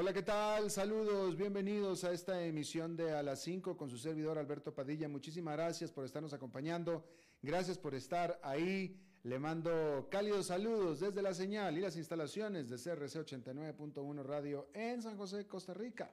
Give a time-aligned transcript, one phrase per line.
[0.00, 0.70] Hola, ¿qué tal?
[0.70, 5.10] Saludos, bienvenidos a esta emisión de A las 5 con su servidor Alberto Padilla.
[5.10, 7.04] Muchísimas gracias por estarnos acompañando.
[7.42, 8.98] Gracias por estar ahí.
[9.24, 15.02] Le mando cálidos saludos desde la señal y las instalaciones de CRC 89.1 Radio en
[15.02, 16.10] San José, Costa Rica,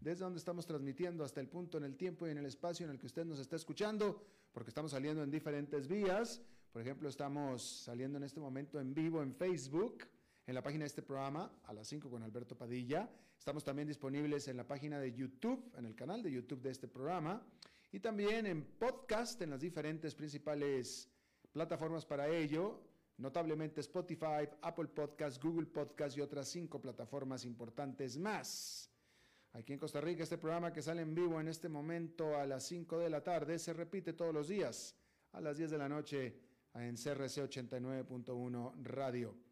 [0.00, 2.92] desde donde estamos transmitiendo hasta el punto en el tiempo y en el espacio en
[2.92, 6.40] el que usted nos está escuchando, porque estamos saliendo en diferentes vías.
[6.72, 10.04] Por ejemplo, estamos saliendo en este momento en vivo en Facebook,
[10.46, 13.10] en la página de este programa, a las 5 con Alberto Padilla.
[13.38, 16.88] Estamos también disponibles en la página de YouTube, en el canal de YouTube de este
[16.88, 17.42] programa,
[17.92, 21.08] y también en podcast en las diferentes principales
[21.52, 22.82] plataformas para ello,
[23.18, 28.90] notablemente Spotify, Apple Podcast, Google Podcast y otras cinco plataformas importantes más.
[29.56, 32.66] Aquí en Costa Rica, este programa que sale en vivo en este momento a las
[32.66, 34.94] 5 de la tarde se repite todos los días
[35.32, 36.38] a las 10 de la noche
[36.74, 39.45] en CRC 89.1 Radio.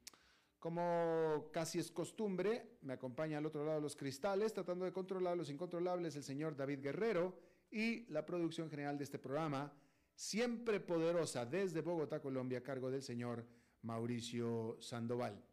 [0.65, 5.37] Como casi es costumbre, me acompaña al otro lado de los cristales, tratando de controlar
[5.37, 7.39] los incontrolables, el señor David Guerrero
[7.71, 9.71] y la producción general de este programa,
[10.15, 13.47] siempre poderosa desde Bogotá, Colombia, a cargo del señor
[13.83, 15.45] Mauricio Sandoval.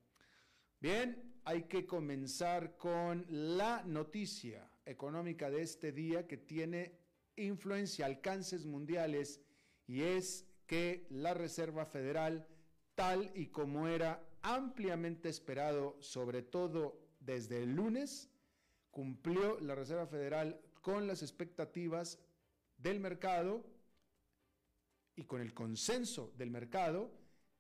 [0.80, 6.98] Bien, hay que comenzar con la noticia económica de este día que tiene
[7.36, 9.42] influencia, alcances mundiales,
[9.88, 12.48] y es que la Reserva Federal,
[12.96, 18.30] tal y como era ampliamente esperado, sobre todo desde el lunes,
[18.90, 22.20] cumplió la Reserva Federal con las expectativas
[22.78, 23.64] del mercado
[25.16, 27.12] y con el consenso del mercado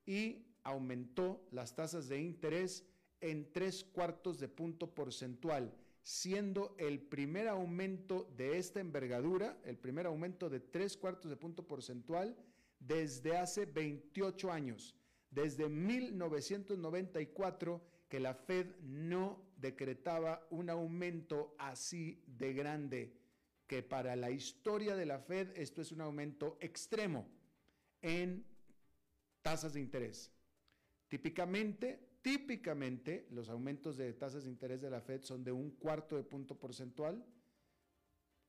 [0.05, 2.85] y aumentó las tasas de interés
[3.19, 10.07] en tres cuartos de punto porcentual, siendo el primer aumento de esta envergadura, el primer
[10.07, 12.35] aumento de tres cuartos de punto porcentual
[12.79, 14.95] desde hace 28 años,
[15.31, 23.17] desde 1994 que la Fed no decretaba un aumento así de grande,
[23.65, 27.25] que para la historia de la Fed esto es un aumento extremo
[28.01, 28.45] en
[29.41, 30.29] tasas de interés.
[31.07, 36.17] Típicamente, típicamente los aumentos de tasas de interés de la Fed son de un cuarto
[36.17, 37.25] de punto porcentual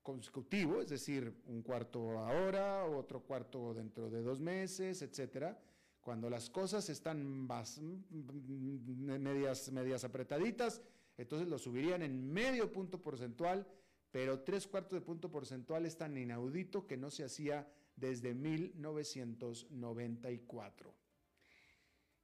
[0.03, 5.57] consecutivo, es decir, un cuarto ahora, otro cuarto dentro de dos meses, etcétera.
[6.03, 7.81] Cuando las cosas están más,
[8.11, 10.83] medias, medias apretaditas,
[11.17, 13.69] entonces lo subirían en medio punto porcentual,
[14.11, 20.93] pero tres cuartos de punto porcentual es tan inaudito que no se hacía desde 1994.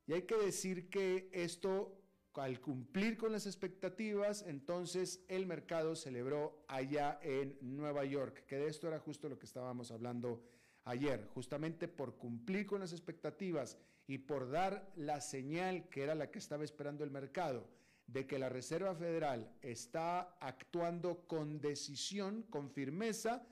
[0.07, 2.03] Y hay que decir que esto,
[2.35, 8.67] al cumplir con las expectativas, entonces el mercado celebró allá en Nueva York, que de
[8.67, 10.43] esto era justo lo que estábamos hablando
[10.89, 13.77] ayer, justamente por cumplir con las expectativas
[14.07, 17.69] y por dar la señal que era la que estaba esperando el mercado,
[18.07, 23.47] de que la Reserva Federal está actuando con decisión, con firmeza,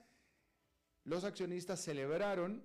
[1.03, 2.63] los accionistas celebraron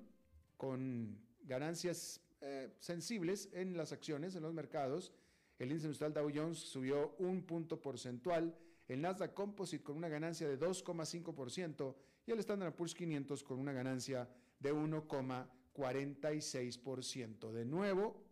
[0.57, 5.13] con ganancias eh, sensibles en las acciones, en los mercados.
[5.59, 8.57] El índice industrial Dow Jones subió un punto porcentual,
[8.89, 11.95] el Nasdaq Composite con una ganancia de 2,5%
[12.27, 14.29] y el Standard Poor's 500 con una ganancia
[14.63, 17.51] de 1,46%.
[17.51, 18.23] De nuevo,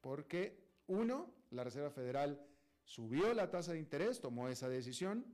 [0.00, 2.40] porque uno, la Reserva Federal
[2.84, 5.24] subió la tasa de interés, tomó esa decisión,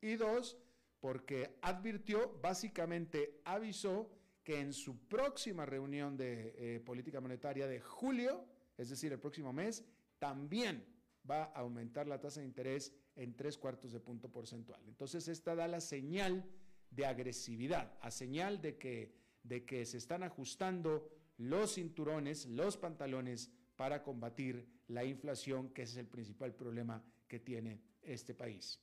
[0.00, 0.58] y dos,
[1.00, 4.10] porque advirtió, básicamente avisó
[4.42, 8.46] que en su próxima reunión de eh, política monetaria de julio,
[8.76, 9.84] es decir, el próximo mes,
[10.18, 10.86] también
[11.28, 14.80] va a aumentar la tasa de interés en tres cuartos de punto porcentual.
[14.86, 16.48] Entonces, esta da la señal
[16.90, 21.08] de agresividad, a señal de que, de que se están ajustando
[21.38, 27.40] los cinturones, los pantalones para combatir la inflación, que ese es el principal problema que
[27.40, 28.78] tiene este país.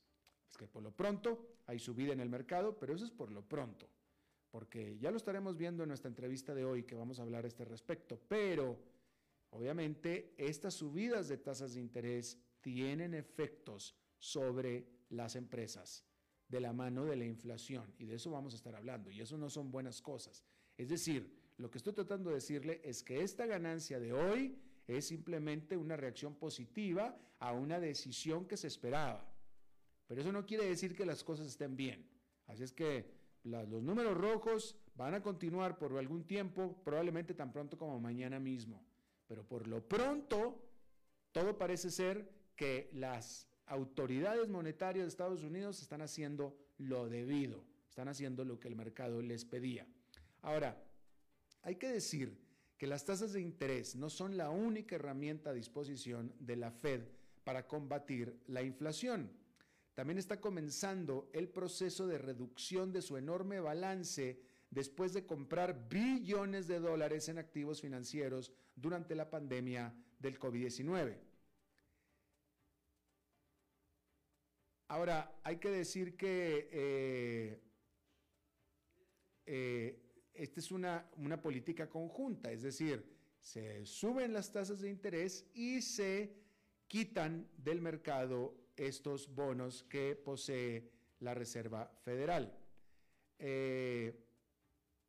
[0.50, 3.42] Es que por lo pronto hay subida en el mercado, pero eso es por lo
[3.42, 3.88] pronto.
[4.50, 7.48] porque ya lo estaremos viendo en nuestra entrevista de hoy que vamos a hablar a
[7.48, 8.78] este respecto, pero
[9.50, 16.07] obviamente estas subidas de tasas de interés tienen efectos sobre las empresas
[16.48, 19.36] de la mano de la inflación y de eso vamos a estar hablando y eso
[19.36, 20.44] no son buenas cosas.
[20.76, 25.08] Es decir, lo que estoy tratando de decirle es que esta ganancia de hoy es
[25.08, 29.30] simplemente una reacción positiva a una decisión que se esperaba.
[30.06, 32.08] Pero eso no quiere decir que las cosas estén bien.
[32.46, 33.12] Así es que
[33.42, 38.82] los números rojos van a continuar por algún tiempo, probablemente tan pronto como mañana mismo.
[39.26, 40.64] Pero por lo pronto,
[41.32, 48.08] todo parece ser que las autoridades monetarias de Estados Unidos están haciendo lo debido, están
[48.08, 49.86] haciendo lo que el mercado les pedía.
[50.42, 50.82] Ahora,
[51.62, 52.38] hay que decir
[52.76, 57.02] que las tasas de interés no son la única herramienta a disposición de la Fed
[57.44, 59.30] para combatir la inflación.
[59.94, 64.40] También está comenzando el proceso de reducción de su enorme balance
[64.70, 71.27] después de comprar billones de dólares en activos financieros durante la pandemia del COVID-19.
[74.88, 77.60] Ahora, hay que decir que eh,
[79.44, 80.02] eh,
[80.32, 81.10] esta es una,
[81.42, 83.04] política conjunta, es decir,
[83.42, 86.32] se suben las tasas de interés y se
[86.86, 90.90] quitan del mercado estos bonos que posee
[91.20, 92.58] la Reserva Federal.
[93.38, 94.24] Eh,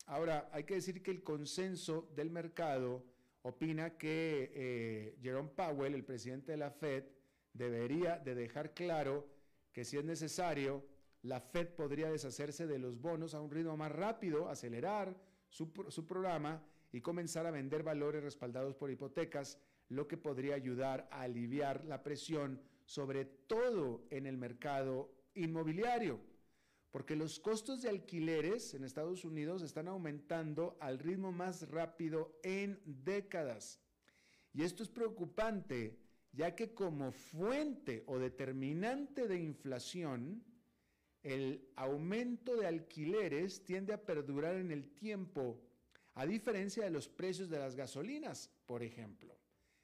[0.08, 3.06] ahora, hay que decir que el consenso del mercado
[3.44, 7.06] opina que Jerome Powell, el presidente de la Fed,
[7.54, 9.39] debería de dejar claro
[9.71, 10.86] que si es necesario,
[11.21, 15.16] la Fed podría deshacerse de los bonos a un ritmo más rápido, acelerar
[15.50, 21.07] su, su programa y comenzar a vender valores respaldados por hipotecas, lo que podría ayudar
[21.12, 26.19] a aliviar la presión, sobre todo en el mercado inmobiliario,
[26.92, 32.81] porque los costos de alquileres en Estados Unidos están aumentando al ritmo más rápido en
[32.86, 33.80] décadas.
[34.54, 36.00] Y esto es preocupante,
[36.31, 40.44] ya que como fuente o determinante de inflación,
[41.24, 45.60] el aumento de alquileres tiende a perdurar en el tiempo,
[46.16, 49.38] a diferencia de los precios de las gasolinas, por ejemplo.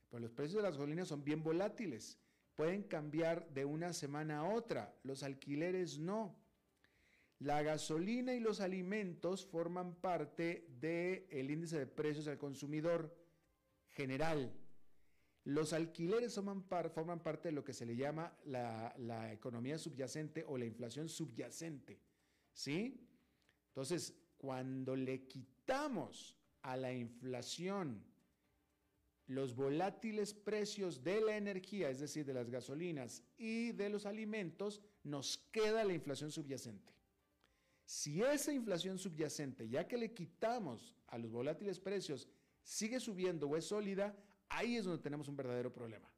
[0.10, 2.20] Pues los precios de las gasolinas son bien volátiles,
[2.56, 6.36] pueden cambiar de una semana a otra, los alquileres no.
[7.40, 13.14] La gasolina y los alimentos forman parte del índice de precios al consumidor
[13.90, 14.54] general.
[15.46, 20.66] Los alquileres forman, parte de lo que se le llama la, economía subyacente o la
[20.66, 22.00] inflación subyacente.
[22.52, 23.00] ¿Sí?
[23.68, 28.04] Entonces, cuando le quitamos a la inflación
[29.28, 34.82] los volátiles precios de la energía, es decir, de las gasolinas y de los alimentos,
[35.04, 36.92] nos queda la inflación subyacente.
[37.86, 42.28] Si esa inflación subyacente, ya que le quitamos a los volátiles precios,
[42.64, 44.16] sigue subiendo o es sólida,
[44.50, 46.10] Ahí es donde tenemos un verdadero problema.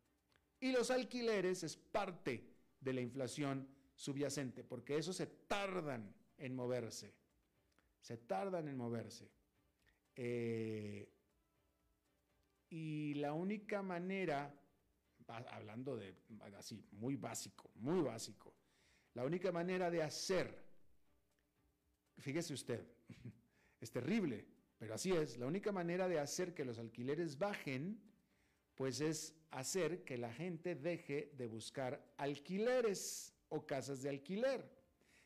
[0.59, 7.13] Y los alquileres es parte de la inflación subyacente, porque esos se tardan en moverse.
[8.01, 9.29] Se tardan en moverse.
[10.15, 11.11] Eh,
[12.69, 14.53] y la única manera,
[15.27, 16.15] hablando de
[16.57, 18.53] así, muy básico, muy básico,
[19.13, 20.63] la única manera de hacer,
[22.17, 22.87] fíjese usted,
[23.81, 24.45] es terrible,
[24.77, 27.99] pero así es, la única manera de hacer que los alquileres bajen
[28.77, 34.71] pues es hacer que la gente deje de buscar alquileres o casas de alquiler.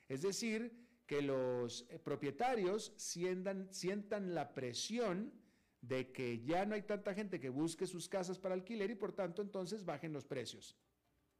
[0.08, 0.74] Es decir,
[1.06, 5.34] que los eh, propietarios sientan, la presión
[5.82, 9.12] de que ya no hay tanta gente que busque sus casas para alquiler y por
[9.12, 10.78] tanto entonces bajen los precios.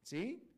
[0.02, 0.50] ¿Sí?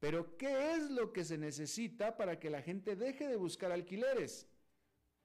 [0.00, 4.48] Pero ¿qué es lo que se necesita para que la gente deje de buscar alquileres?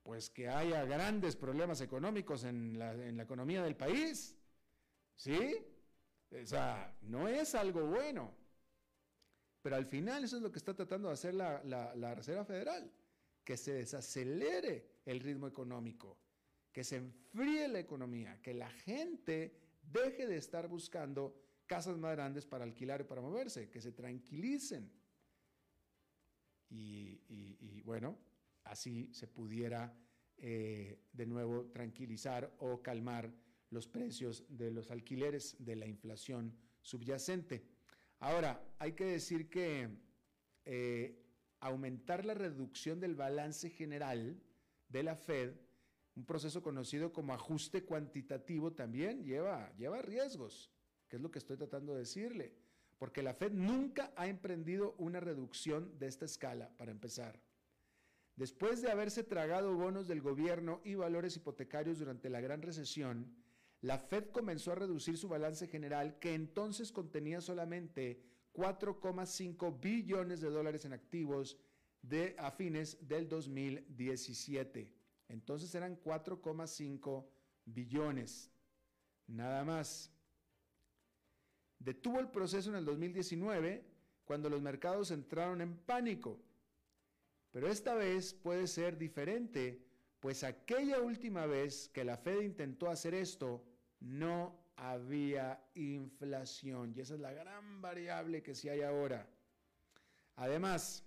[0.04, 4.36] Pues que haya grandes problemas económicos en la, en la economía del país.
[5.16, 5.58] ¿Sí?
[6.32, 8.34] O sea, no es algo bueno.
[9.62, 12.92] Pero al final eso es lo que está tratando de hacer la, Reserva Federal,
[13.44, 16.20] que se desacelere el ritmo económico,
[16.72, 22.46] que se enfríe la economía, que la gente deje de estar buscando casas más grandes
[22.46, 24.92] para alquilar y para moverse, que se tranquilicen.
[26.70, 28.18] Y, bueno,
[28.66, 29.98] así se pudiera
[30.38, 33.32] eh, de nuevo tranquilizar o calmar
[33.70, 37.66] los precios de los alquileres de la inflación subyacente.
[38.20, 39.90] Ahora, hay que decir que
[40.66, 41.22] eh,
[41.60, 44.42] aumentar la reducción del balance general
[44.90, 45.56] de la Fed,
[46.16, 50.72] un proceso conocido como ajuste cuantitativo, también lleva, lleva riesgos,
[51.10, 52.54] que es lo que estoy tratando de decirle,
[52.98, 57.42] porque la Fed nunca ha emprendido una reducción de esta escala, para empezar.
[58.36, 63.34] Después de haberse tragado bonos del gobierno y valores hipotecarios durante la gran recesión,
[63.86, 68.20] la Fed comenzó a reducir su balance general, que entonces contenía solamente
[68.52, 71.56] 4,5 billones de dólares en activos
[72.02, 74.92] de, a fines del 2017.
[75.28, 77.28] Entonces eran 4,5
[77.66, 78.50] billones.
[79.28, 80.12] Nada más.
[81.78, 83.86] Detuvo el proceso en el 2019
[84.24, 86.42] cuando los mercados entraron en pánico.
[87.52, 89.86] Pero esta vez puede ser diferente,
[90.20, 93.64] pues aquella última vez que la Fed intentó hacer esto,
[94.00, 96.94] no había inflación.
[96.96, 99.28] Y esa es la gran variable que sí hay ahora.
[100.38, 101.04] Además,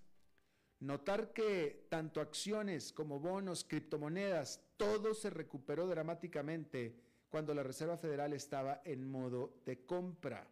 [0.81, 6.97] notar que tanto acciones como bonos, criptomonedas, todo se recuperó dramáticamente
[7.29, 10.47] cuando la Reserva Federal estaba en modo de compra.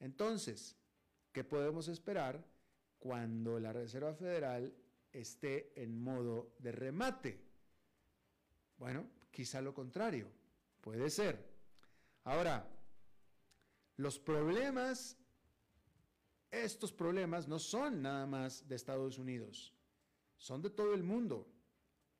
[0.00, 0.76] Entonces,
[1.32, 2.42] ¿qué podemos esperar
[2.98, 4.74] cuando la Reserva Federal
[5.12, 7.40] esté en modo de remate?
[8.78, 10.28] Bueno, quizá lo contrario,
[10.80, 11.57] puede ser.
[12.28, 12.68] Ahora,
[13.96, 15.16] los problemas,
[16.50, 19.74] estos problemas no son nada más de Estados Unidos,
[20.36, 21.50] son de todo el mundo,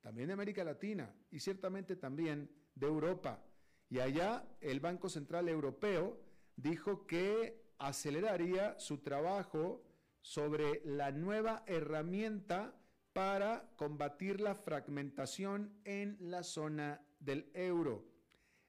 [0.00, 3.44] también de América Latina y ciertamente también de Europa.
[3.90, 6.18] Y allá el Banco Central Europeo
[6.56, 9.84] dijo que aceleraría su trabajo
[10.22, 12.74] sobre la nueva herramienta
[13.12, 18.06] para combatir la fragmentación en la zona del euro.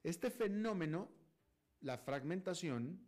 [0.02, 1.08] Este fenómeno,
[1.80, 3.06] la fragmentación,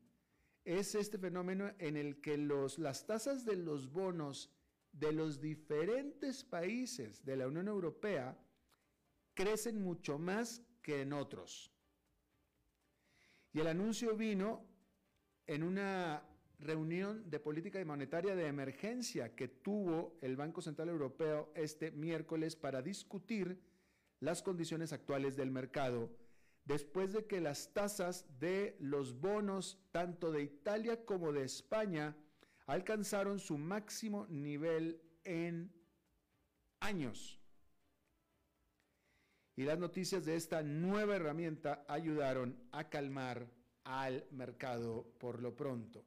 [0.65, 4.51] es este fenómeno en el que las tasas de los bonos
[4.93, 8.39] de los diferentes países de la Unión Europea
[9.35, 11.73] crecen mucho más que en otros.
[13.53, 14.65] Y el anuncio vino
[15.47, 16.23] en una
[16.59, 22.55] reunión de política y monetaria de emergencia que tuvo el Banco Central Europeo este miércoles
[22.55, 23.61] para discutir
[24.21, 26.11] las condiciones actuales del mercado,
[26.65, 32.17] después de que las tasas de los bonos tanto de Italia como de España
[32.67, 35.73] alcanzaron su máximo nivel en
[36.81, 37.39] años.
[39.57, 43.51] Y las noticias de esta nueva herramienta ayudaron a calmar
[43.85, 46.05] al mercado por lo pronto.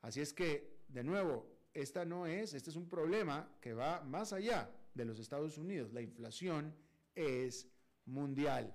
[0.00, 4.32] Así es que, de nuevo, esta no es, este es un problema que va más
[4.32, 5.92] allá de los Estados Unidos.
[5.92, 6.74] La inflación
[7.14, 7.68] es
[8.06, 8.74] mundial.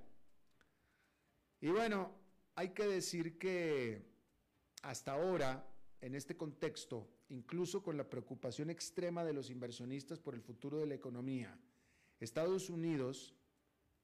[1.63, 2.11] Y bueno,
[2.55, 4.01] hay que decir que
[4.81, 5.65] hasta ahora,
[6.01, 10.87] en este contexto, incluso con la preocupación extrema de los inversionistas por el futuro de
[10.87, 11.57] la economía,
[12.19, 13.33] Estados Unidos,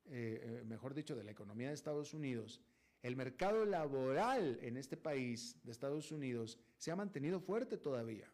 [0.05, 2.61] eh, eh, mejor dicho, de la economía de Estados Unidos,
[3.03, 8.31] el mercado laboral en este país de Estados Unidos se ha mantenido fuerte todavía.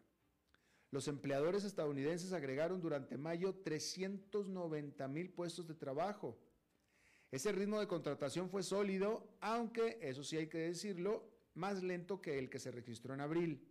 [0.92, 6.38] Los empleadores estadounidenses agregaron durante mayo 390 mil puestos de trabajo.
[7.30, 12.38] Ese ritmo de contratación fue sólido, aunque, eso sí hay que decirlo, más lento que
[12.38, 13.66] el que se registró en abril.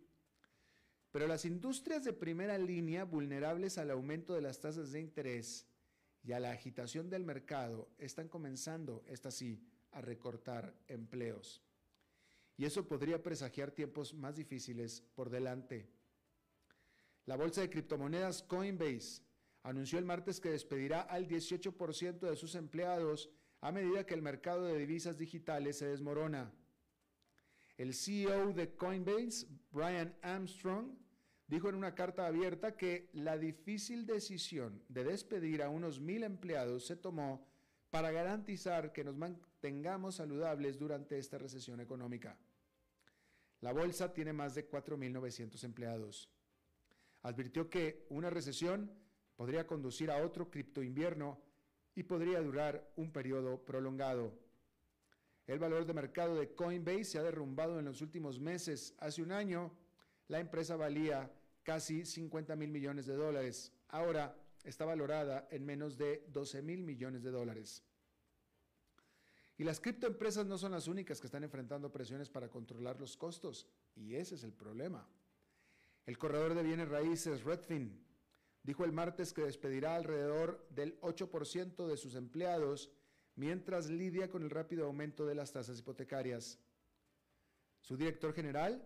[1.10, 5.66] Pero las industrias de primera línea, vulnerables al aumento de las tasas de interés
[6.22, 11.62] y a la agitación del mercado, están comenzando, esta sí, a recortar empleos.
[12.58, 15.88] Y eso podría presagiar tiempos más difíciles por delante.
[17.24, 19.22] La bolsa de criptomonedas Coinbase
[19.62, 24.64] anunció el martes que despedirá al 18% de sus empleados a medida que el mercado
[24.64, 26.52] de divisas digitales se desmorona.
[27.76, 30.96] El CEO de Coinbase, Brian Armstrong,
[31.46, 36.86] dijo en una carta abierta que la difícil decisión de despedir a unos mil empleados
[36.86, 37.46] se tomó
[37.90, 42.38] para garantizar que nos mantengamos saludables durante esta recesión económica.
[43.60, 46.30] La bolsa tiene más de 4.900 empleados.
[47.22, 48.92] Advirtió que una recesión
[49.34, 51.40] podría conducir a otro criptoinvierno
[51.96, 54.32] y podría durar un periodo prolongado.
[55.46, 58.94] El valor de mercado de Coinbase se ha derrumbado en los últimos meses.
[58.98, 59.72] Hace un año,
[60.28, 63.72] la empresa valía casi 50 mil millones de dólares.
[63.88, 67.82] Ahora está valorada en menos de 12 mil millones de dólares.
[69.56, 73.66] Y las criptoempresas no son las únicas que están enfrentando presiones para controlar los costos,
[73.94, 75.08] y ese es el problema.
[76.04, 78.05] El corredor de bienes raíces Redfin
[78.66, 82.90] dijo el martes que despedirá alrededor del 8% de sus empleados
[83.36, 86.58] mientras lidia con el rápido aumento de las tasas hipotecarias.
[87.80, 88.84] Su director general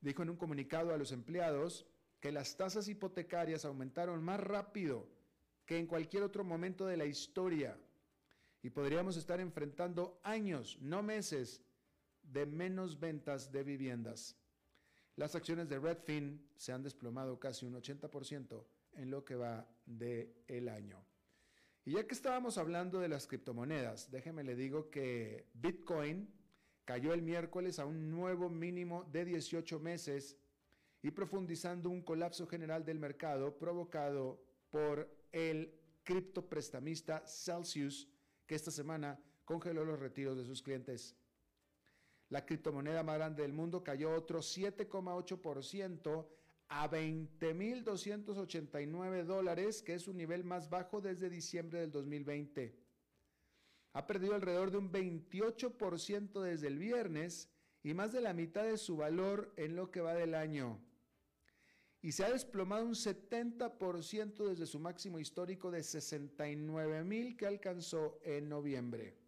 [0.00, 1.86] dijo en un comunicado a los empleados
[2.18, 5.06] que las tasas hipotecarias aumentaron más rápido
[5.66, 7.78] que en cualquier otro momento de la historia
[8.62, 11.60] y podríamos estar enfrentando años, no meses,
[12.22, 14.34] de menos ventas de viviendas.
[15.16, 20.34] Las acciones de Redfin se han desplomado casi un 80% en lo que va del
[20.46, 21.04] el año.
[21.84, 26.32] Y ya que estábamos hablando de las criptomonedas, déjeme le digo que Bitcoin
[26.84, 30.36] cayó el miércoles a un nuevo mínimo de 18 meses
[31.02, 38.08] y profundizando un colapso general del mercado provocado por el criptoprestamista Celsius,
[38.46, 41.16] que esta semana congeló los retiros de sus clientes.
[42.28, 46.26] La criptomoneda más grande del mundo cayó otro 7,8%
[46.70, 52.78] a 20.289 dólares, que es su nivel más bajo desde diciembre del 2020.
[53.92, 57.50] Ha perdido alrededor de un 28% desde el viernes
[57.82, 60.80] y más de la mitad de su valor en lo que va del año.
[62.02, 68.20] Y se ha desplomado un 70% desde su máximo histórico de 69 mil que alcanzó
[68.22, 69.19] en noviembre.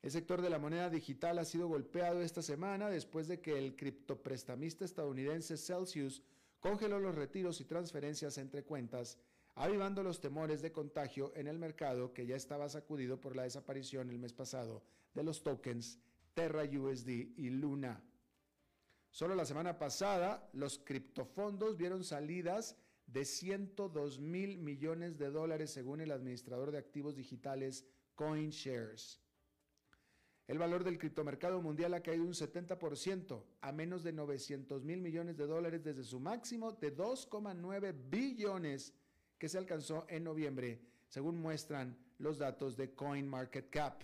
[0.00, 3.74] El sector de la moneda digital ha sido golpeado esta semana después de que el
[3.74, 6.22] criptoprestamista estadounidense Celsius
[6.60, 9.18] congeló los retiros y transferencias entre cuentas,
[9.56, 14.08] avivando los temores de contagio en el mercado que ya estaba sacudido por la desaparición
[14.10, 15.98] el mes pasado de los tokens
[16.34, 18.00] Terra USD y Luna.
[19.10, 22.76] Solo la semana pasada, los criptofondos vieron salidas
[23.06, 29.20] de 102 mil millones de dólares según el administrador de activos digitales CoinShares.
[30.48, 35.36] El valor del criptomercado mundial ha caído un 70% a menos de 900 mil millones
[35.36, 38.94] de dólares desde su máximo de 2,9 billones
[39.36, 44.02] que se alcanzó en noviembre, según muestran los datos de CoinMarketCap.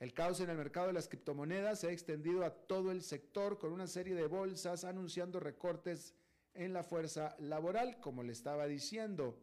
[0.00, 3.58] El caos en el mercado de las criptomonedas se ha extendido a todo el sector
[3.58, 6.12] con una serie de bolsas anunciando recortes
[6.54, 9.38] en la fuerza laboral, como le estaba diciendo.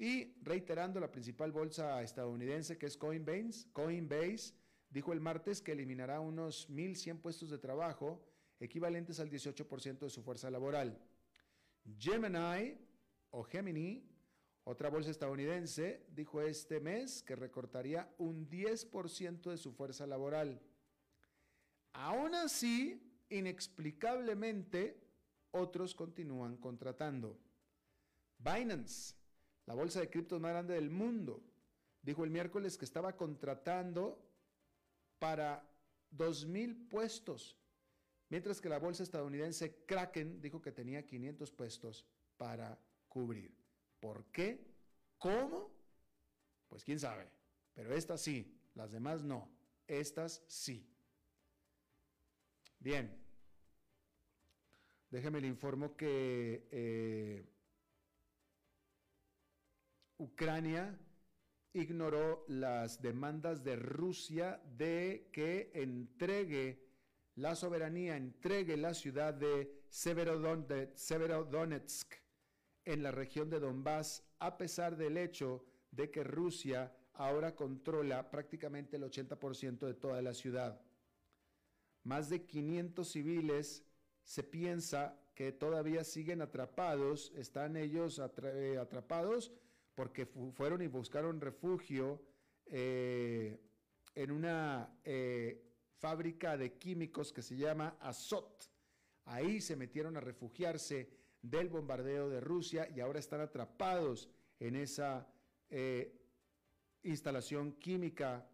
[0.00, 4.54] Y reiterando, la principal bolsa estadounidense, que es Coinbase, Coinbase
[4.88, 8.24] dijo el martes que eliminará unos 1.100 puestos de trabajo,
[8.60, 10.98] equivalentes al 18% de su fuerza laboral.
[11.98, 12.78] Gemini,
[13.28, 14.02] o Gemini,
[14.64, 20.62] otra bolsa estadounidense, dijo este mes que recortaría un 10% de su fuerza laboral.
[21.92, 24.98] Aún así, inexplicablemente,
[25.50, 27.38] otros continúan contratando.
[28.38, 29.19] Binance
[29.66, 31.42] la bolsa de criptos más grande del mundo,
[32.02, 34.26] dijo el miércoles que estaba contratando
[35.18, 35.68] para
[36.16, 37.56] 2.000 puestos,
[38.28, 43.54] mientras que la bolsa estadounidense Kraken dijo que tenía 500 puestos para cubrir.
[44.00, 44.66] ¿Por qué?
[45.18, 45.70] ¿Cómo?
[46.68, 47.28] Pues quién sabe,
[47.74, 49.50] pero estas sí, las demás no,
[49.86, 50.86] estas sí.
[52.78, 53.14] Bien,
[55.10, 56.66] déjeme le informo que...
[56.70, 57.46] Eh,
[60.20, 60.96] Ucrania
[61.72, 66.84] ignoró las demandas de Rusia de que entregue
[67.36, 72.12] la soberanía, entregue la ciudad de Severodonetsk
[72.84, 78.96] en la región de Donbass, a pesar del hecho de que Rusia ahora controla prácticamente
[78.96, 80.82] el 80% de toda la ciudad.
[82.02, 83.86] Más de 500 civiles
[84.22, 89.50] se piensa que todavía siguen atrapados, están ellos atrapados
[89.94, 92.22] porque fueron y buscaron refugio
[92.66, 93.60] eh,
[94.14, 95.62] en una eh,
[95.98, 98.70] fábrica de químicos que se llama Azot.
[99.26, 101.10] Ahí se metieron a refugiarse
[101.42, 105.26] del bombardeo de Rusia y ahora están atrapados en esa
[105.68, 106.20] eh,
[107.02, 108.46] instalación química.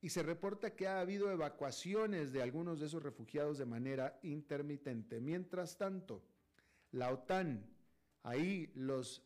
[0.00, 5.18] Y se reporta que ha habido evacuaciones de algunos de esos refugiados de manera intermitente.
[5.18, 6.22] Mientras tanto,
[6.90, 7.66] la OTAN,
[8.22, 9.22] ahí los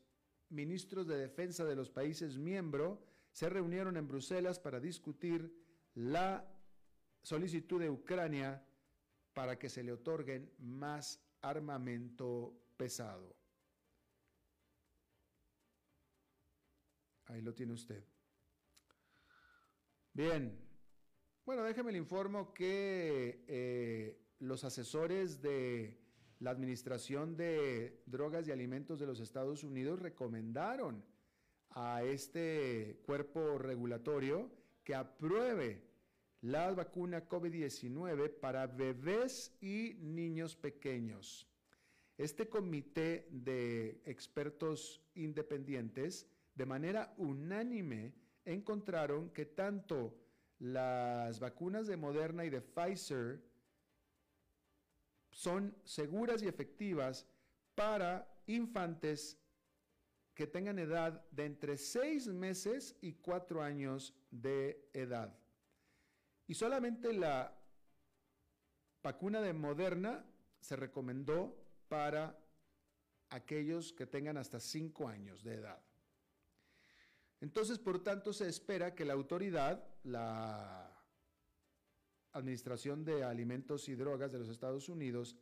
[0.50, 2.98] ministros de defensa de los países miembros
[3.32, 5.52] se reunieron en Bruselas para discutir
[5.94, 6.44] la
[7.22, 8.64] solicitud de Ucrania
[9.32, 13.36] para que se le otorguen más armamento pesado.
[17.26, 18.02] Ahí lo tiene usted.
[20.14, 20.58] Bien,
[21.44, 26.07] bueno, déjeme le informo que eh, los asesores de
[26.40, 31.04] la Administración de Drogas y Alimentos de los Estados Unidos recomendaron
[31.70, 34.50] a este cuerpo regulatorio
[34.84, 35.82] que apruebe
[36.42, 41.48] la vacuna COVID-19 para bebés y niños pequeños.
[42.16, 50.16] Este comité de expertos independientes, de manera unánime, encontraron que tanto
[50.58, 53.40] las vacunas de Moderna y de Pfizer
[55.38, 57.24] son seguras y efectivas
[57.76, 59.38] para infantes
[60.34, 65.32] que tengan edad de entre 6 meses y 4 años de edad.
[66.48, 67.56] Y solamente la
[69.00, 70.24] vacuna de Moderna
[70.60, 72.36] se recomendó para
[73.30, 75.80] aquellos que tengan hasta 5 años de edad.
[77.40, 80.87] Entonces, por tanto, se espera que la autoridad, la
[82.32, 85.36] Administración de Alimentos y Drogas de los Estados Unidos,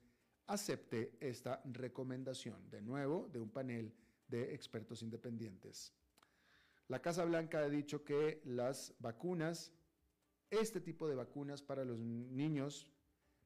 [0.46, 3.94] acepte esta recomendación, de nuevo, de un panel
[4.28, 5.92] de expertos independientes.
[6.88, 9.72] La Casa Blanca ha dicho que las vacunas,
[10.50, 12.88] este tipo de vacunas para los niños,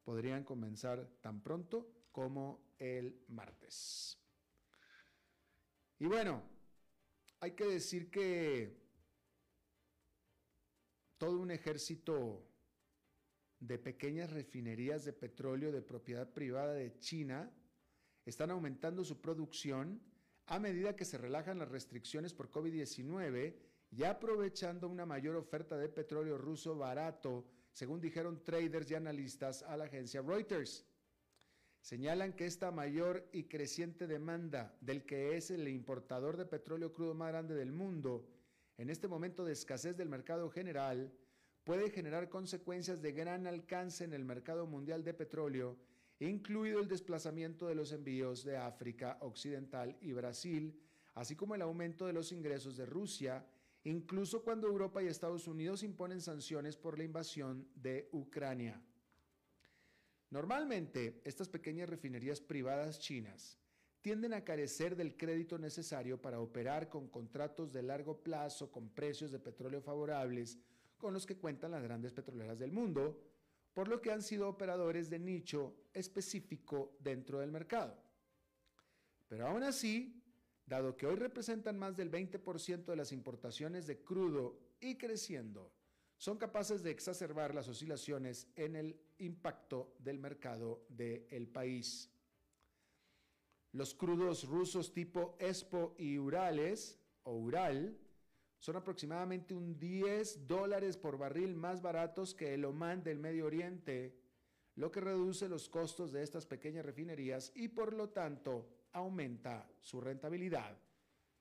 [0.05, 4.18] podrían comenzar tan pronto como el martes.
[5.98, 6.42] Y bueno,
[7.40, 8.79] hay que decir que
[11.16, 12.50] todo un ejército
[13.61, 17.51] de pequeñas refinerías de petróleo de propiedad privada de China
[18.25, 20.01] están aumentando su producción
[20.46, 23.55] a medida que se relajan las restricciones por COVID-19
[23.92, 29.77] y aprovechando una mayor oferta de petróleo ruso barato, según dijeron traders y analistas a
[29.77, 30.87] la agencia Reuters.
[31.81, 37.14] Señalan que esta mayor y creciente demanda del que es el importador de petróleo crudo
[37.14, 38.29] más grande del mundo,
[38.77, 41.12] en este momento de escasez del mercado general,
[41.64, 45.77] puede generar consecuencias de gran alcance en el mercado mundial de petróleo,
[46.18, 50.79] incluido el desplazamiento de los envíos de África Occidental y Brasil,
[51.14, 53.46] así como el aumento de los ingresos de Rusia,
[53.85, 58.81] incluso cuando Europa y Estados Unidos imponen sanciones por la invasión de Ucrania.
[60.31, 63.59] Normalmente, estas pequeñas refinerías privadas chinas
[64.01, 69.31] tienden a carecer del crédito necesario para operar con contratos de largo plazo con precios
[69.31, 70.59] de petróleo favorables
[71.01, 73.21] con los que cuentan las grandes petroleras del mundo,
[73.75, 77.97] por lo que han sido operadores de nicho específico dentro del mercado.
[79.27, 80.23] Pero aún así,
[80.67, 85.73] dado que hoy representan más del 20% de las importaciones de crudo y creciendo,
[86.17, 92.11] son capaces de exacerbar las oscilaciones en el impacto del mercado del país.
[93.73, 97.97] Los crudos rusos tipo ESPO y Urales o Ural
[98.61, 104.14] son aproximadamente un 10 dólares por barril más baratos que el Oman del Medio Oriente,
[104.77, 109.99] lo que reduce los costos de estas pequeñas refinerías y por lo tanto aumenta su
[109.99, 110.79] rentabilidad,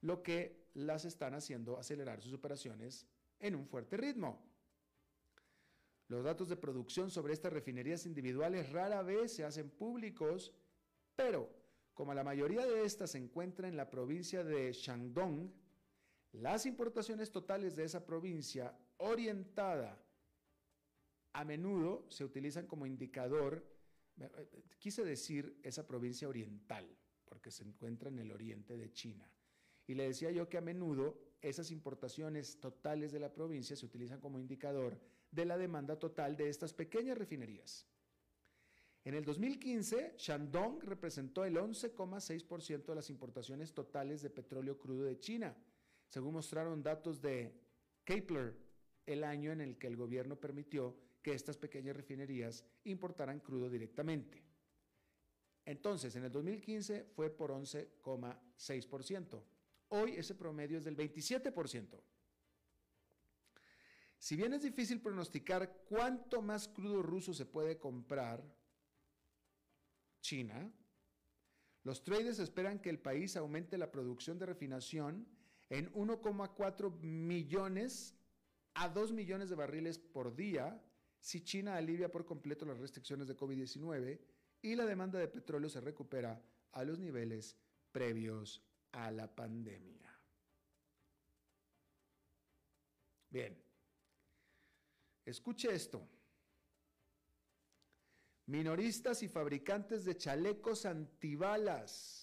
[0.01, 3.05] lo que las están haciendo acelerar sus operaciones
[3.39, 4.41] en un fuerte ritmo.
[6.07, 10.53] Los datos de producción sobre estas refinerías individuales rara vez se hacen públicos,
[11.17, 11.49] pero
[11.93, 15.51] como la mayoría de estas se encuentra en la provincia de Shandong,
[16.33, 19.99] las importaciones totales de esa provincia orientada
[21.33, 23.65] a menudo se utilizan como indicador,
[24.77, 29.31] quise decir esa provincia oriental, porque se encuentra en el oriente de China.
[29.87, 34.19] Y le decía yo que a menudo esas importaciones totales de la provincia se utilizan
[34.19, 34.99] como indicador
[35.31, 37.87] de la demanda total de estas pequeñas refinerías.
[39.05, 45.19] En el 2015, Shandong representó el 11,6% de las importaciones totales de petróleo crudo de
[45.19, 45.55] China
[46.09, 47.53] según mostraron datos de
[48.03, 48.57] Kepler,
[49.05, 54.43] el año en el que el gobierno permitió que estas pequeñas refinerías importaran crudo directamente.
[55.65, 59.43] Entonces, en el 2015 fue por 11,6%.
[59.89, 62.01] Hoy ese promedio es del 27%.
[64.17, 68.43] Si bien es difícil pronosticar cuánto más crudo ruso se puede comprar
[70.21, 70.71] China,
[71.83, 75.27] los traders esperan que el país aumente la producción de refinación
[75.69, 78.15] en 1,4 millones
[78.73, 80.81] a 2 millones de barriles por día
[81.19, 84.19] si China alivia por completo las restricciones de COVID-19
[84.61, 87.57] y la demanda de petróleo se recupera a los niveles
[87.91, 89.99] previos a la pandemia.
[93.29, 93.55] Bien,
[95.25, 96.07] escuche esto.
[98.47, 102.18] Minoristas y fabricantes de chalecos antibalas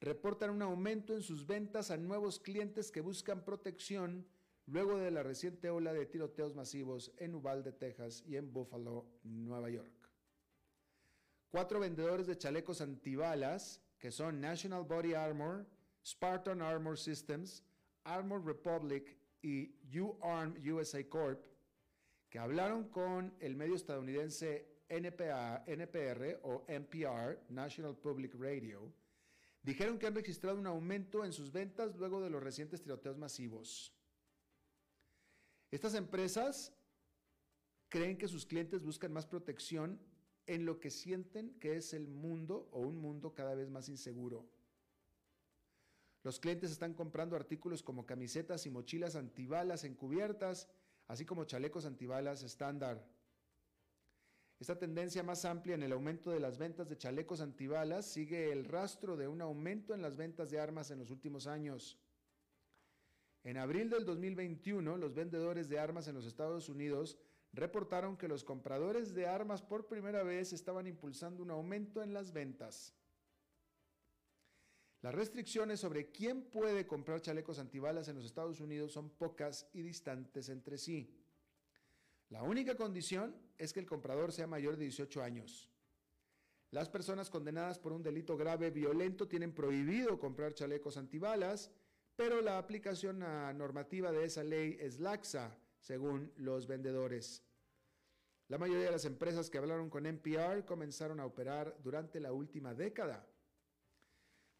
[0.00, 4.26] reportan un aumento en sus ventas a nuevos clientes que buscan protección
[4.66, 9.70] luego de la reciente ola de tiroteos masivos en Uvalde, Texas y en Buffalo, Nueva
[9.70, 9.92] York.
[11.50, 15.66] Cuatro vendedores de chalecos antibalas, que son National Body Armor,
[16.04, 17.62] Spartan Armor Systems,
[18.04, 21.44] Armor Republic y U-Arm USA Corp.,
[22.28, 28.92] que hablaron con el medio estadounidense NPR o NPR, National Public Radio,
[29.66, 33.92] dijeron que han registrado un aumento en sus ventas luego de los recientes tiroteos masivos.
[35.72, 36.72] Estas empresas
[37.88, 40.00] creen que sus clientes buscan más protección
[40.46, 44.48] en lo que sienten que es el mundo o un mundo cada vez más inseguro.
[46.22, 50.68] Los clientes están comprando artículos como camisetas y mochilas antibalas encubiertas,
[51.08, 53.04] así como chalecos antibalas estándar.
[54.58, 58.64] Esta tendencia más amplia en el aumento de las ventas de chalecos antibalas sigue el
[58.64, 61.98] rastro de un aumento en las ventas de armas en los últimos años.
[63.44, 67.18] En abril del 2021, los vendedores de armas en los Estados Unidos
[67.52, 72.32] reportaron que los compradores de armas por primera vez estaban impulsando un aumento en las
[72.32, 72.94] ventas.
[75.02, 79.82] Las restricciones sobre quién puede comprar chalecos antibalas en los Estados Unidos son pocas y
[79.82, 81.14] distantes entre sí.
[82.28, 85.70] La única condición es que el comprador sea mayor de 18 años.
[86.70, 91.70] Las personas condenadas por un delito grave violento tienen prohibido comprar chalecos antibalas,
[92.16, 97.44] pero la aplicación normativa de esa ley es laxa, según los vendedores.
[98.48, 102.74] La mayoría de las empresas que hablaron con NPR comenzaron a operar durante la última
[102.74, 103.26] década.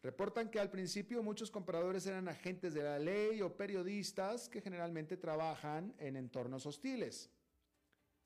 [0.03, 5.17] Reportan que al principio muchos compradores eran agentes de la ley o periodistas que generalmente
[5.17, 7.29] trabajan en entornos hostiles.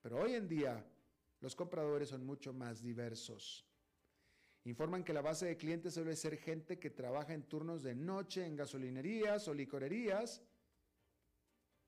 [0.01, 0.85] Pero hoy en día
[1.39, 3.65] los compradores son mucho más diversos.
[4.63, 8.45] Informan que la base de clientes suele ser gente que trabaja en turnos de noche
[8.45, 10.41] en gasolinerías o licorerías,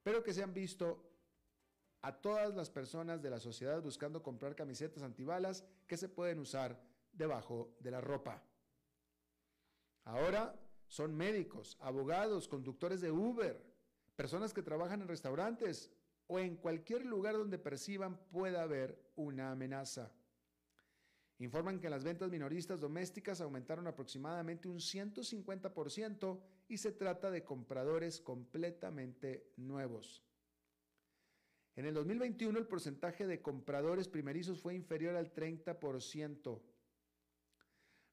[0.01, 1.11] pero que se han visto
[2.01, 6.81] a todas las personas de la sociedad buscando comprar camisetas antibalas que se pueden usar
[7.11, 8.43] debajo de la ropa.
[10.05, 13.63] Ahora son médicos, abogados, conductores de Uber,
[14.15, 15.91] personas que trabajan en restaurantes
[16.33, 20.11] o en cualquier lugar donde perciban pueda haber una amenaza.
[21.37, 28.19] Informan que las ventas minoristas domésticas aumentaron aproximadamente un 150% y se trata de compradores
[28.19, 30.23] completamente nuevos.
[31.75, 36.61] En el 2021 el porcentaje de compradores primerizos fue inferior al 30%.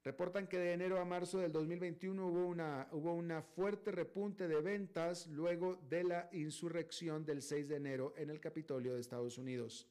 [0.03, 4.61] Reportan que de enero a marzo del 2021 hubo una, hubo una fuerte repunte de
[4.63, 9.87] ventas luego de la insurrección del 6 de enero en el Capitolio de Estados Unidos.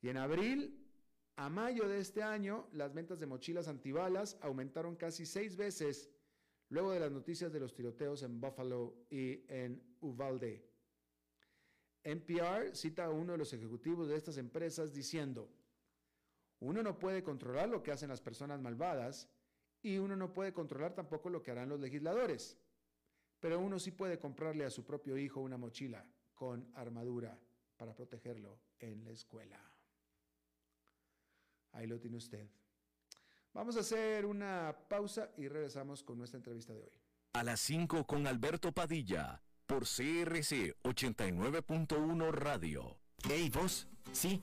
[0.00, 0.80] Y en abril
[1.36, 6.10] a mayo de este año, las ventas de mochilas antibalas aumentaron casi seis veces
[6.70, 10.66] luego de las noticias de los tiroteos en Buffalo y en Uvalde.
[12.02, 15.50] NPR cita a uno de los ejecutivos de estas empresas diciendo,
[16.60, 19.28] uno no puede controlar lo que hacen las personas malvadas
[19.82, 22.58] y uno no puede controlar tampoco lo que harán los legisladores.
[23.40, 27.38] Pero uno sí puede comprarle a su propio hijo una mochila con armadura
[27.78, 29.58] para protegerlo en la escuela.
[31.72, 32.46] Ahí lo tiene usted.
[33.54, 36.92] Vamos a hacer una pausa y regresamos con nuestra entrevista de hoy.
[37.32, 42.98] A las 5 con Alberto Padilla, por CRC 89.1 Radio.
[43.26, 44.42] Hey, vos, sí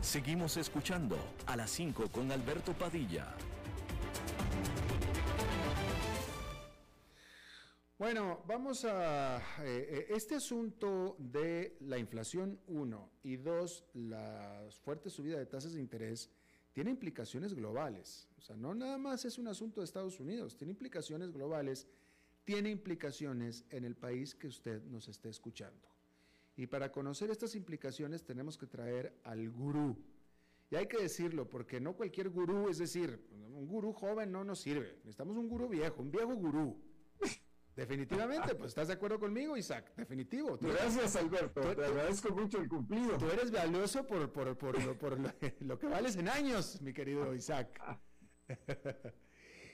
[0.00, 3.34] Seguimos escuchando a las 5 con Alberto Padilla.
[8.02, 9.38] Bueno, vamos a...
[9.60, 15.74] Eh, eh, este asunto de la inflación, uno, y dos, la fuerte subida de tasas
[15.74, 16.28] de interés,
[16.72, 18.28] tiene implicaciones globales.
[18.36, 21.86] O sea, no nada más es un asunto de Estados Unidos, tiene implicaciones globales,
[22.44, 25.88] tiene implicaciones en el país que usted nos esté escuchando.
[26.56, 29.96] Y para conocer estas implicaciones tenemos que traer al gurú.
[30.70, 34.60] Y hay que decirlo, porque no cualquier gurú, es decir, un gurú joven no nos
[34.60, 34.96] sirve.
[34.98, 36.80] Necesitamos un gurú viejo, un viejo gurú.
[37.76, 40.58] Definitivamente, pues estás de acuerdo conmigo, Isaac, definitivo.
[40.60, 43.16] Gracias, Alberto, te agradezco mucho el cumplido.
[43.16, 44.78] Tú eres valioso por, por, por,
[45.60, 47.80] lo, que vales en años, mi querido Isaac.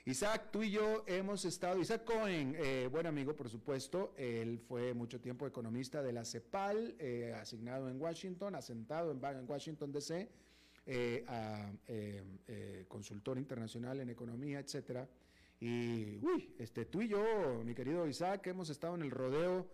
[0.09, 4.95] Isaac, tú y yo hemos estado, Isaac Cohen, eh, buen amigo por supuesto, él fue
[4.95, 10.27] mucho tiempo economista de la CEPAL, eh, asignado en Washington, asentado en, en Washington DC,
[10.87, 11.71] eh, a,
[12.87, 15.07] consultor internacional en economía, etcétera.
[15.59, 19.67] Y, uy, este, tú y yo, mi querido Isaac, hemos estado en el rodeo,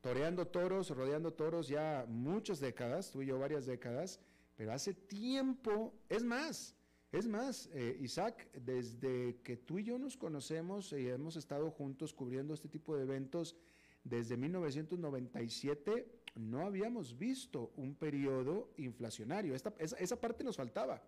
[0.00, 4.20] toreando toros, rodeando toros ya muchas décadas, tú y yo varias décadas,
[4.56, 6.74] pero hace tiempo, es más,
[7.12, 12.14] es más, eh, Isaac, desde que tú y yo nos conocemos y hemos estado juntos
[12.14, 13.54] cubriendo este tipo de eventos
[14.02, 19.54] desde 1997, no habíamos visto un periodo inflacionario.
[19.54, 21.02] esa, esa parte nos faltaba.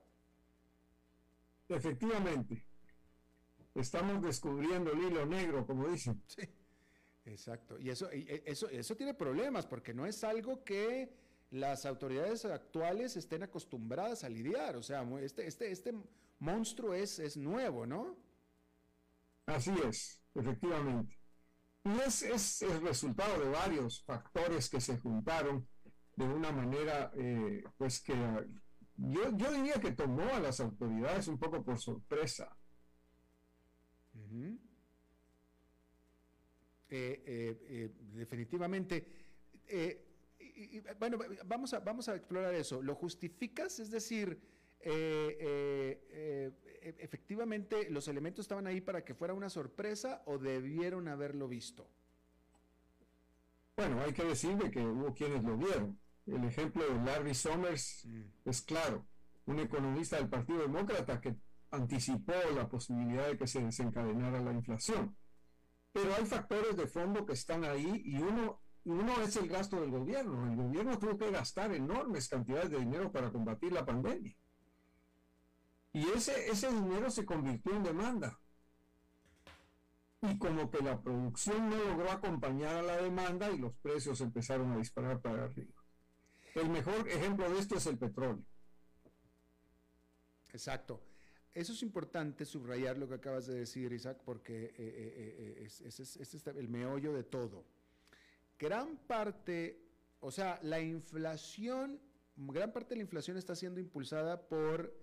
[1.69, 2.63] Efectivamente.
[3.75, 6.23] Estamos descubriendo el hilo negro, como dicen.
[6.27, 6.43] Sí,
[7.25, 7.79] exacto.
[7.79, 11.24] Y eso, e, eso, eso tiene problemas, porque no es algo que
[11.55, 14.77] las autoridades actuales estén acostumbradas a lidiar.
[14.77, 15.95] O sea, este, este, este
[16.41, 18.17] monstruo es, es nuevo, ¿no?
[19.47, 21.17] Así es, efectivamente.
[21.85, 25.69] Y es, es el resultado de varios factores que se juntaron
[26.17, 28.15] de una manera, eh, pues que
[28.97, 32.57] yo, yo diría que tomó a las autoridades un poco por sorpresa.
[36.89, 39.07] Eh, eh, definitivamente
[40.99, 42.83] bueno, vamos a, vamos a explorar eso.
[42.83, 43.81] ¿Lo justificas?
[43.81, 44.41] Es decir,
[44.81, 51.09] eh, eh, eh, efectivamente los elementos estaban ahí para que fuera una sorpresa o debieron
[51.09, 51.89] haberlo visto.
[53.77, 55.99] Bueno, hay que decirle que hubo quienes lo vieron.
[56.27, 58.23] El ejemplo de Larry Summers mm.
[58.45, 59.07] es claro,
[59.47, 61.35] un economista del Partido Demócrata que
[61.71, 65.17] anticipó la posibilidad de que se desencadenara la inflación.
[65.93, 69.91] Pero hay factores de fondo que están ahí y uno uno es el gasto del
[69.91, 70.47] gobierno.
[70.47, 74.37] El gobierno tuvo que gastar enormes cantidades de dinero para combatir la pandemia.
[75.93, 78.39] Y ese, ese dinero se convirtió en demanda.
[80.21, 84.73] Y como que la producción no logró acompañar a la demanda y los precios empezaron
[84.73, 85.83] a disparar para arriba.
[86.55, 88.45] El mejor ejemplo de esto es el petróleo.
[90.53, 91.01] Exacto.
[91.53, 96.03] Eso es importante subrayar lo que acabas de decir, Isaac, porque eh, eh, eh, ese
[96.23, 97.65] es el meollo de todo
[98.59, 99.81] gran parte,
[100.21, 102.01] o sea, la inflación,
[102.37, 104.95] gran parte de la inflación está siendo impulsada por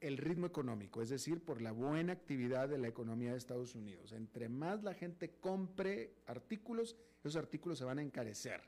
[0.00, 4.12] el ritmo económico, es decir, por la buena actividad de la economía de Estados Unidos.
[4.12, 8.60] Entre más la gente compre artículos, esos artículos se van a encarecer.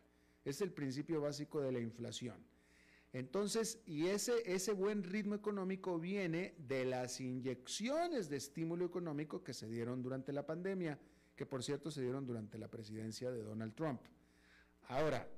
[0.44, 2.42] Es el principio básico de la inflación.
[3.12, 9.54] Entonces, y ese, ese buen ritmo económico viene de las inyecciones de estímulo económico que
[9.54, 10.98] se dieron durante la pandemia
[11.36, 14.00] que por cierto se dieron durante la presidencia de Donald Trump.
[14.88, 15.28] Ahora,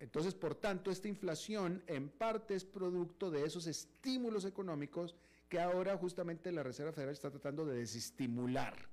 [0.00, 5.14] entonces, por tanto, esta inflación en parte es producto de esos estímulos económicos
[5.48, 8.88] que ahora justamente la Reserva Federal está tratando de desestimular.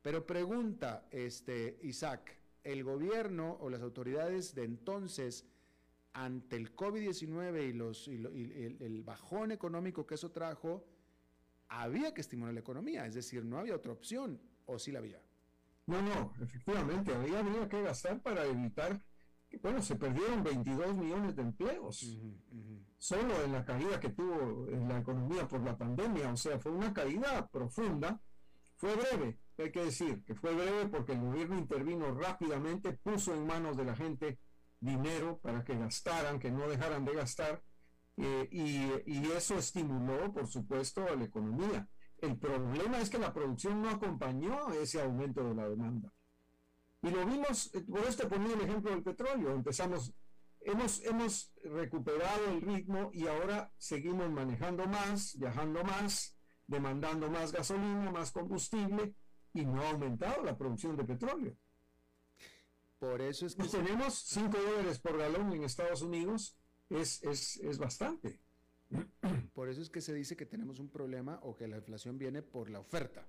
[0.00, 5.46] Pero pregunta, este, Isaac, ¿el gobierno o las autoridades de entonces,
[6.12, 10.84] ante el COVID-19 y, el bajón económico que eso trajo,
[11.68, 13.06] había que estimular la economía?
[13.06, 15.20] Es decir, no había otra opción, o sí la había.
[15.92, 18.98] No, no, efectivamente, había, había que gastar para evitar,
[19.48, 22.18] que, bueno, se perdieron 22 millones de empleos,
[22.96, 26.72] solo en la caída que tuvo en la economía por la pandemia, o sea, fue
[26.72, 28.18] una caída profunda,
[28.76, 33.46] fue breve, hay que decir, que fue breve porque el gobierno intervino rápidamente, puso en
[33.46, 34.38] manos de la gente
[34.80, 37.62] dinero para que gastaran, que no dejaran de gastar,
[38.16, 41.86] eh, y, y eso estimuló, por supuesto, a la economía.
[42.22, 46.12] El problema es que la producción no acompañó ese aumento de la demanda.
[47.02, 49.52] Y lo vimos, eh, por esto ponía el ejemplo del petróleo.
[49.52, 50.14] Empezamos,
[50.60, 56.36] hemos, hemos recuperado el ritmo y ahora seguimos manejando más, viajando más,
[56.68, 59.16] demandando más gasolina, más combustible
[59.52, 61.56] y no ha aumentado la producción de petróleo.
[63.00, 63.62] Por eso es que...
[63.64, 66.56] Pues tenemos 5 dólares por galón en Estados Unidos,
[66.88, 68.38] es, es, es bastante.
[69.54, 72.42] Por eso es que se dice que tenemos un problema o que la inflación viene
[72.42, 73.26] por la oferta.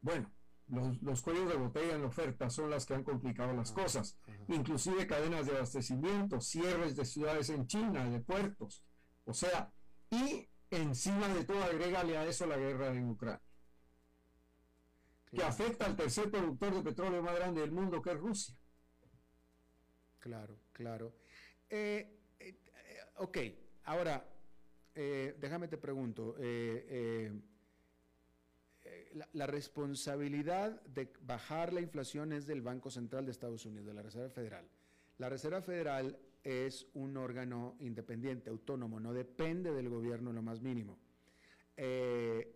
[0.00, 0.30] Bueno,
[0.68, 4.18] los, cuellos de botella en la oferta son las que han complicado las cosas,
[4.48, 8.84] inclusive cadenas de abastecimiento, cierres de ciudades en China, de puertos,
[9.24, 9.72] o sea,
[10.10, 13.42] y encima de todo agrégale a eso la guerra en Ucrania,
[15.30, 18.54] que afecta al tercer productor de petróleo más grande del mundo, que es Rusia.
[20.20, 21.14] Claro, claro.
[21.70, 22.17] Eh,
[23.18, 23.38] ok,
[23.84, 24.24] ahora,
[24.94, 27.32] eh, déjame te pregunto, eh,
[28.84, 33.94] eh, la, responsabilidad de bajar la inflación es del Banco Central de Estados Unidos, de
[33.94, 34.66] la Reserva Federal.
[35.18, 40.98] La Reserva Federal es un órgano independiente, autónomo, no depende del gobierno lo más mínimo.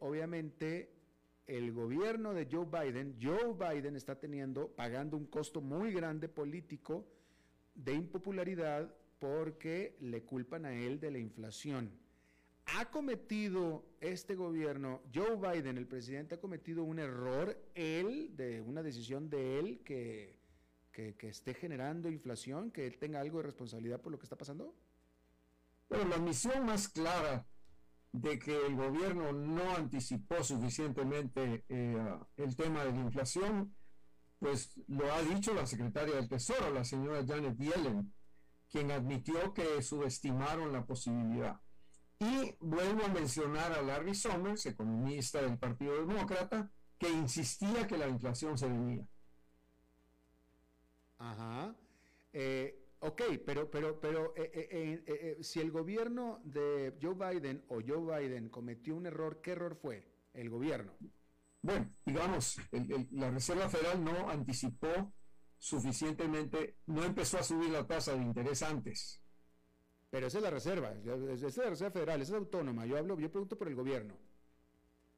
[0.01, 0.91] obviamente
[1.47, 7.05] el gobierno de Joe Biden, Joe Biden está teniendo, pagando un costo muy grande político
[7.75, 11.93] de impopularidad porque le culpan a él de la inflación.
[12.67, 18.83] ¿Ha cometido este gobierno, Joe Biden, el presidente, ha cometido un error, él, de una
[18.83, 20.41] decisión de él que,
[20.91, 24.75] que, esté generando inflación, que él tenga algo de responsabilidad por lo que está pasando?
[25.87, 27.47] Pero la misión más clara
[28.11, 33.73] de que el gobierno no anticipó suficientemente eh, el tema de la inflación,
[34.41, 38.13] pues lo ha dicho la secretaria del Tesoro, la señora Janet Yellen,
[38.73, 41.61] quien admitió que subestimaron la posibilidad.
[42.19, 48.09] Y vuelvo a mencionar a Larry Summers, economista del Partido Demócrata, que insistía que la
[48.09, 49.07] inflación se venía.
[51.19, 51.77] Ajá.
[52.33, 57.81] Eh, Ok, pero, pero, pero eh, eh, eh, si el gobierno de Joe Biden o
[57.85, 60.07] Joe Biden cometió un error, ¿qué error fue?
[60.33, 60.93] El gobierno.
[61.63, 62.61] Bueno, digamos,
[63.11, 65.13] la Reserva Federal no anticipó
[65.63, 69.23] suficientemente, no empezó a subir la tasa de interés antes.
[70.11, 72.85] Pero esa es la Reserva, esa es la Reserva Federal, esa es autónoma.
[72.85, 74.19] Yo hablo, yo pregunto por el gobierno.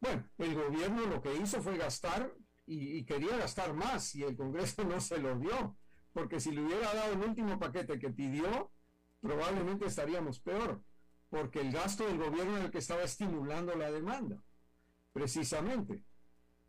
[0.00, 2.30] Bueno, el gobierno lo que hizo fue gastar
[2.66, 5.78] y, y quería gastar más y el Congreso no se lo dio
[6.12, 8.70] porque si le hubiera dado el último paquete que pidió,
[9.22, 10.82] probablemente estaríamos peor,
[11.30, 14.44] porque el gasto del gobierno era el que estaba estimulando la demanda,
[15.14, 16.02] precisamente.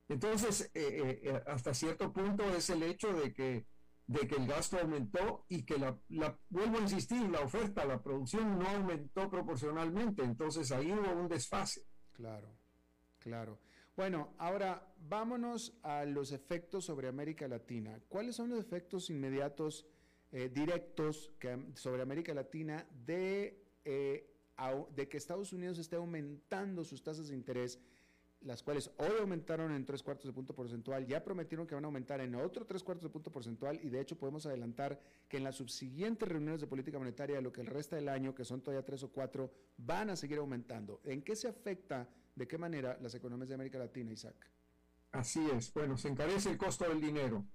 [0.08, 3.66] Entonces, eh, eh, eh, hasta cierto punto es el hecho de que,
[4.06, 8.02] de que el gasto aumentó y que la, la, vuelvo a insistir, la oferta, la
[8.02, 11.88] producción no aumentó proporcionalmente, entonces ahí hubo un desfase.
[12.12, 12.56] Claro,
[13.20, 13.60] claro.
[13.96, 18.02] Bueno, ahora vámonos a los efectos sobre América Latina.
[18.10, 19.88] ¿Cuáles son los efectos inmediatos,
[20.34, 21.32] eh, directos
[21.76, 24.30] sobre América Latina de, eh,
[24.94, 27.80] de que Estados Unidos esté aumentando sus tasas de interés?
[28.46, 31.88] Las cuales hoy aumentaron en tres cuartos de punto porcentual, ya prometieron que van a
[31.88, 35.44] aumentar en otro tres cuartos de punto porcentual y de hecho podemos adelantar que en
[35.44, 38.86] las subsiguientes reuniones de política monetaria, lo que el resto del año, que son todavía
[38.86, 41.02] tres o cuatro, van a seguir aumentando.
[41.04, 44.36] ¿En qué se afecta, de qué manera las economías de América Latina, Isaac?
[45.12, 47.46] Así es, bueno, se encarece el costo del dinero.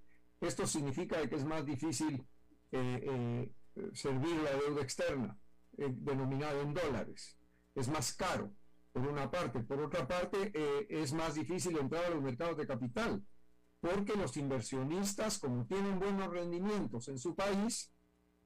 [0.41, 2.25] Esto significa que es más difícil
[2.71, 5.39] eh, eh, servir la deuda externa,
[5.77, 7.37] eh, denominada en dólares.
[7.75, 8.51] Es más caro
[8.91, 9.61] por una parte.
[9.61, 13.23] Por otra parte, eh, es más difícil entrar a los mercados de capital,
[13.79, 17.91] porque los inversionistas, como tienen buenos rendimientos en su país,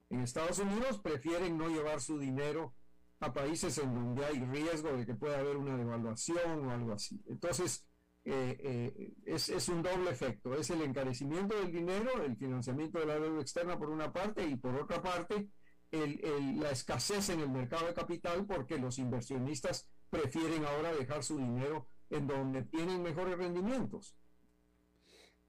[0.08, 2.74] en Estados Unidos, prefieren no llevar su dinero
[3.20, 7.20] a países en donde hay riesgo de que pueda haber una devaluación o algo así.
[7.28, 7.86] Entonces,
[8.24, 10.54] eh, eh, es, es, un doble efecto.
[10.54, 14.56] Es el encarecimiento del dinero, el financiamiento de la deuda externa por una parte y
[14.56, 15.48] por otra parte,
[15.92, 21.88] la escasez en el mercado de capital porque los inversionistas prefieren ahora dejar su dinero
[22.10, 24.16] en donde tienen mejores rendimientos.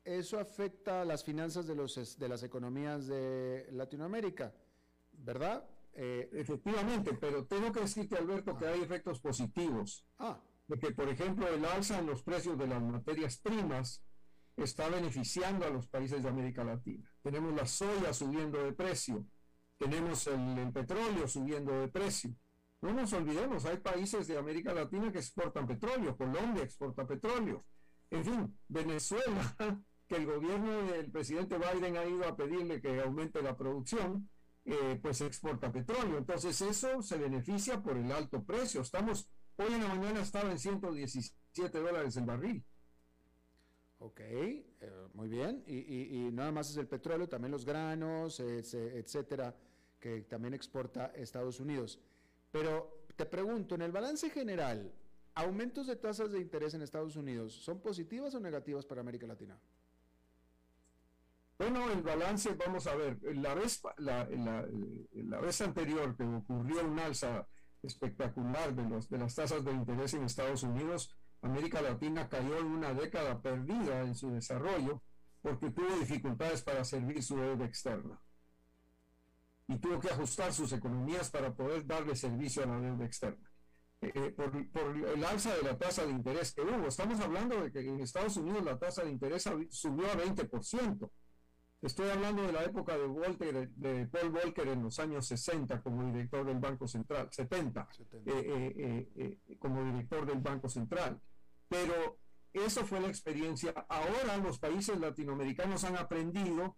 [0.03, 4.53] Eso afecta las finanzas de, los, de las economías de Latinoamérica,
[5.11, 5.69] ¿verdad?
[5.93, 10.05] Eh, Efectivamente, pero tengo que decirte, Alberto, que hay efectos positivos.
[10.19, 10.39] Ah.
[10.67, 14.03] De que, por ejemplo, el alza en los precios de las materias primas
[14.55, 17.09] está beneficiando a los países de América Latina.
[17.21, 19.25] Tenemos la soya subiendo de precio,
[19.77, 22.35] tenemos el petróleo subiendo de precio.
[22.81, 27.65] No nos olvidemos, hay países de América Latina que exportan petróleo, Colombia exporta petróleo.
[28.11, 29.55] En fin, Venezuela,
[30.07, 34.29] que el gobierno del presidente Biden ha ido a pedirle que aumente la producción,
[34.63, 36.17] eh, pues exporta petróleo.
[36.17, 38.81] Entonces eso se beneficia por el alto precio.
[38.81, 42.63] Estamos, hoy en la mañana estaba en 117 dólares el barril.
[43.99, 44.67] Ok, eh,
[45.13, 45.63] muy bien.
[45.65, 49.55] Y, y, nada más es el petróleo, también los granos, etcétera,
[49.99, 51.99] que también exporta Estados Unidos.
[52.59, 54.91] Pero te pregunto, en el balance general,
[55.35, 59.59] ¿aumentos de tasas de interés en Estados Unidos son positivas o negativas para América Latina?
[61.59, 67.47] Bueno, el balance, vamos a ver, la vez, la, vez anterior que ocurrió un alza
[67.83, 72.65] espectacular de, los, de las tasas de interés en Estados Unidos, América Latina cayó en
[72.65, 75.03] una década perdida en su desarrollo
[75.43, 78.19] porque tuvo dificultades para servir su deuda externa
[79.67, 83.49] y tuvo que ajustar sus economías para poder darle servicio a la deuda externa.
[84.01, 84.31] Eh, eh,
[84.71, 86.87] por, el alza de la tasa de interés que hubo.
[86.87, 91.09] Estamos hablando de que en Estados Unidos la tasa de interés subió a 20%.
[91.81, 96.11] Estoy hablando de la época de, Walter, de Paul Volcker en los años 60 como
[96.11, 97.87] director del Banco Central, 70,
[98.25, 101.21] eh, como director del Banco Central.
[101.67, 102.17] Pero
[102.53, 103.73] eso fue la experiencia.
[103.89, 106.77] Ahora los países latinoamericanos han aprendido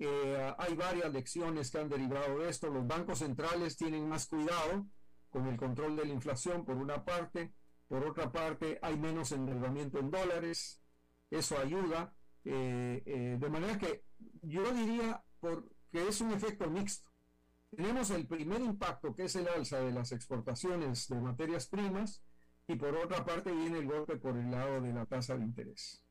[0.00, 2.70] eh, hay varias lecciones que han derivado de esto.
[2.70, 4.86] Los bancos centrales tienen más cuidado
[5.28, 7.52] con el control de la inflación, por una parte.
[7.86, 10.80] Por otra parte, hay menos endeudamiento en dólares,
[11.30, 14.04] eso ayuda, eh, eh, de manera que
[14.42, 15.22] yo diría
[15.90, 17.10] que es un efecto mixto.
[17.76, 22.22] Tenemos el primer impacto, que es el alza de las exportaciones de materias primas,
[22.66, 26.02] y por otra parte viene el golpe por el lado de la tasa de interés.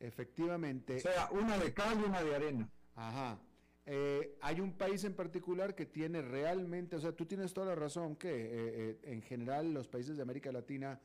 [0.00, 0.96] Efectivamente.
[0.96, 2.70] O sea, una de cal y una de arena.
[2.98, 3.38] Ajá.
[3.86, 7.74] Eh, hay un país en particular que tiene realmente, o sea, tú tienes toda la
[7.74, 11.00] razón que eh, eh, en general los países de América Latina,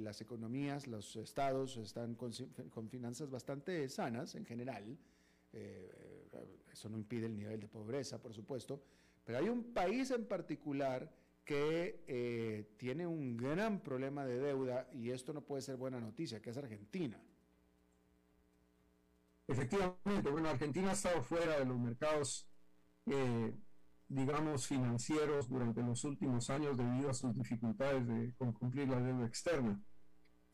[0.00, 2.32] las economías, los estados están con,
[2.70, 4.96] con, finanzas bastante sanas en general.
[6.72, 8.80] eso no impide el nivel de pobreza, por supuesto,
[9.22, 11.12] pero hay un país en particular
[11.44, 16.48] que tiene un gran problema de deuda y esto no puede ser buena noticia, que
[16.48, 17.20] es Argentina.
[19.46, 22.48] Efectivamente, bueno, Argentina ha estado fuera de los mercados,
[23.06, 23.54] eh,
[24.08, 29.80] digamos, financieros durante los últimos años debido a sus dificultades de cumplir la deuda externa.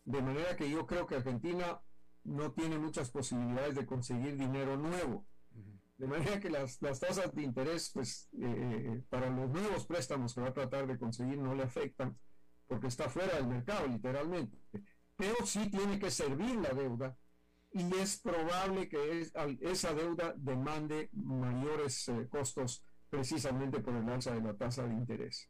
[0.04, 1.80] De manera que yo creo que Argentina
[2.24, 5.26] no tiene muchas posibilidades de conseguir dinero nuevo.
[5.96, 10.40] De manera que las, tasas de interés, pues, eh, eh, para los nuevos préstamos que
[10.40, 12.18] va a tratar de conseguir no le afectan,
[12.66, 14.58] porque está fuera del mercado, literalmente.
[15.14, 17.16] Pero sí tiene que servir la deuda
[17.72, 19.20] y es probable que
[19.60, 25.48] esa deuda demande mayores eh, costos precisamente por el alza de la tasa de interés.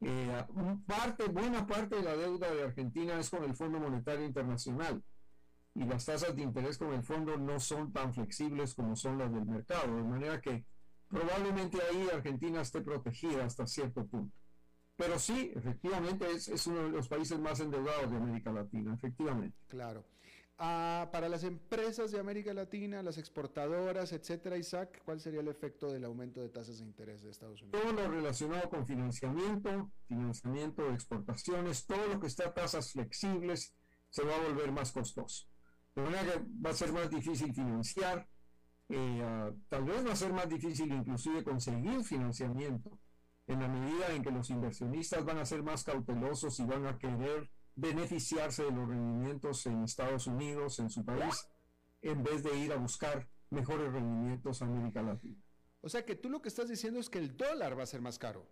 [0.00, 0.44] Eh,
[0.86, 5.02] parte, buena parte de la deuda de Argentina es con el Fondo Monetario Internacional
[5.74, 9.32] y las tasas de interés con el fondo no son tan flexibles como son las
[9.32, 10.66] del mercado, de manera que
[11.08, 14.36] probablemente ahí Argentina esté protegida hasta cierto punto.
[14.96, 19.56] Pero sí, efectivamente es, es uno de los países más endeudados de América Latina, efectivamente.
[19.68, 20.04] Claro.
[20.62, 26.04] Para las empresas de América Latina, las exportadoras, etcétera, Isaac, ¿cuál sería el efecto del
[26.04, 27.82] aumento de tasas de interés de Estados Unidos?
[27.82, 33.74] Todo lo relacionado con financiamiento, financiamiento de exportaciones, todo lo que está a tasas flexibles
[34.08, 35.46] se va a volver más costoso.
[35.96, 38.28] De manera que va a ser más difícil financiar,
[38.88, 43.00] eh, ah, tal vez va a ser más difícil inclusive conseguir financiamiento
[43.48, 46.96] en la medida en que los inversionistas van a ser más cautelosos y van a
[46.96, 51.48] querer beneficiarse de los rendimientos en Estados Unidos, en su país,
[52.00, 55.42] en vez de ir a buscar mejores rendimientos a América Latina.
[55.80, 58.00] O sea que tú lo que estás diciendo es que el dólar va a ser
[58.00, 58.48] más caro.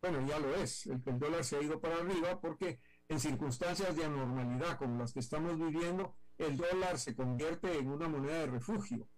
[0.00, 0.86] Bueno, ya lo es.
[0.86, 5.12] El, el dólar se ha ido para arriba porque en circunstancias de anormalidad como las
[5.12, 9.08] que estamos viviendo, el dólar se convierte en una moneda de refugio.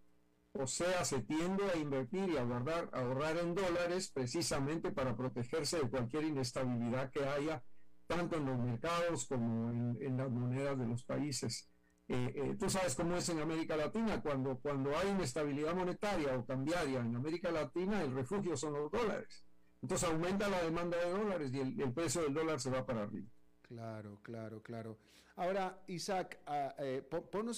[0.53, 5.16] O sea, se tiende a invertir y a guardar, a ahorrar en dólares precisamente para
[5.16, 7.62] protegerse de cualquier inestabilidad que haya
[8.09, 11.70] tanto en los mercados como en, las monedas de los países.
[12.09, 16.46] Eh, eh, tú sabes cómo es en América Latina, cuando, cuando hay inestabilidad monetaria o
[16.46, 19.44] cambiaria en América Latina, el refugio son los dólares.
[19.82, 23.28] Entonces aumenta la demanda de dólares y el, precio del dólar se va para arriba.
[23.61, 24.98] Claro, claro, claro.
[25.36, 27.06] Ahora, Isaac, ah, eh,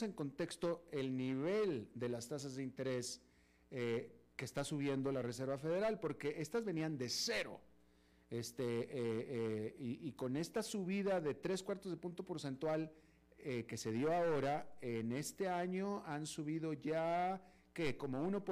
[0.02, 3.22] en contexto el nivel de las tasas de interés
[3.70, 7.60] que está subiendo la Reserva Federal, porque estas venían de cero
[8.30, 12.92] este, eh, eh, y, con esta subida de tres cuartos de punto porcentual
[13.38, 18.42] eh, que se dio ahora, en este año han subido ya, que Como 1%,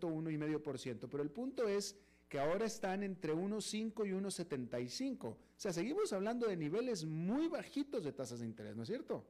[0.00, 1.08] 1,5%.
[1.10, 1.96] Pero el punto es
[2.28, 5.24] que ahora están entre 1,5 y 1,75.
[5.24, 9.26] O sea, seguimos hablando de niveles muy bajitos de tasas de interés, ¿no es cierto?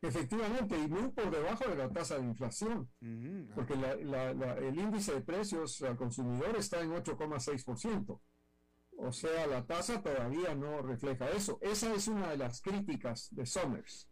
[0.00, 2.88] Efectivamente, y muy por debajo de la tasa de inflación,
[3.54, 8.20] porque el índice de precios al consumidor está en 8,6%.
[8.98, 11.58] O sea, la tasa todavía no refleja eso.
[11.60, 14.08] Esa es una de las críticas de Summers.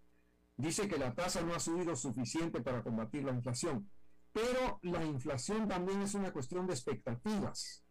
[0.57, 3.91] Dice que la tasa no ha subido suficiente para combatir la inflación.
[4.33, 7.85] Pero la inflación también es una cuestión de expectativas.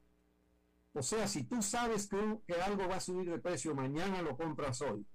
[0.93, 4.37] O sea, si tú sabes que, que algo va a subir de precio mañana, lo
[4.37, 5.05] compras hoy.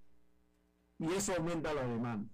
[0.99, 2.29] Y eso aumenta la demanda.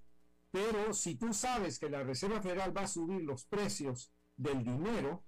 [0.50, 5.24] Pero si tú sabes que la Reserva Federal va a subir los precios del dinero,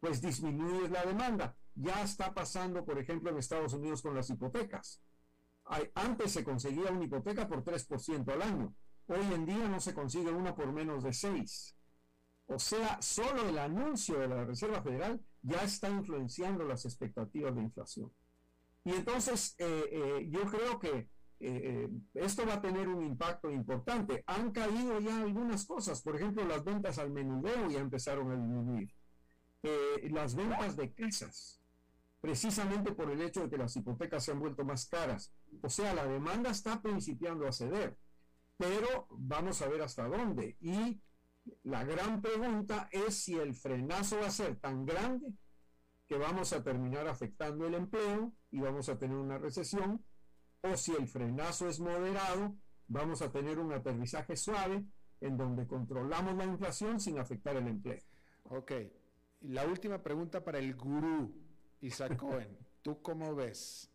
[0.00, 5.02] pues disminuyes la demanda ya está pasando, por ejemplo, en Estados Unidos con las hipotecas.
[5.94, 8.74] antes se conseguía una hipoteca por 3% al año.
[9.08, 11.76] Hoy en día no se consigue una por menos de 6.
[12.46, 17.62] O sea, solo el anuncio de la Reserva Federal ya está influenciando las expectativas de
[17.62, 18.12] inflación.
[18.84, 21.08] Y entonces eh, eh, yo creo que
[21.40, 24.22] eh, esto va a tener un impacto importante.
[24.26, 28.94] Han caído ya algunas cosas, por ejemplo, las ventas al menudeo ya empezaron a disminuir.
[30.10, 31.60] las ventas de casas
[32.20, 35.32] precisamente por el hecho de que las hipotecas se han vuelto más caras.
[35.62, 37.96] O sea, la demanda está principiando a ceder,
[38.56, 40.56] pero vamos a ver hasta dónde.
[40.60, 41.00] Y
[41.62, 45.32] la gran pregunta es si el frenazo va a ser tan grande
[46.08, 50.04] que vamos a terminar afectando el empleo y vamos a tener una recesión,
[50.62, 52.56] o si el frenazo es moderado,
[52.88, 54.84] vamos a tener un aterrizaje suave
[55.20, 58.02] en donde controlamos la inflación sin afectar el empleo.
[58.44, 58.72] Ok,
[59.40, 61.34] la última pregunta para el gurú
[61.80, 62.56] Isaac Cohen.
[62.82, 63.90] ¿Tú cómo ves?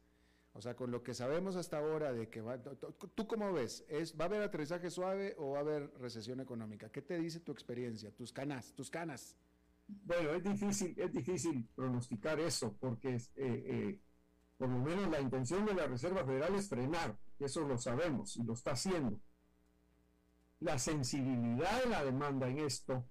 [0.53, 3.85] O sea, con lo que sabemos hasta ahora de que va, ¿tú cómo ves?
[3.87, 6.91] ¿Es, ¿Va a haber aterrizaje suave o va a haber recesión económica?
[6.91, 9.37] ¿Qué te dice tu experiencia, tus canas, tus canas?
[9.87, 13.99] Bueno, es difícil, es difícil pronosticar eso porque eh, eh,
[14.57, 18.43] por lo menos la intención de la Reserva Federal es frenar, eso lo sabemos y
[18.43, 19.19] lo está haciendo.
[20.59, 23.05] La sensibilidad de la demanda en esto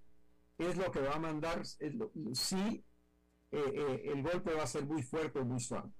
[0.58, 2.84] es lo que va a mandar, si
[3.50, 5.90] eh, el golpe va a ser muy fuerte muy suave.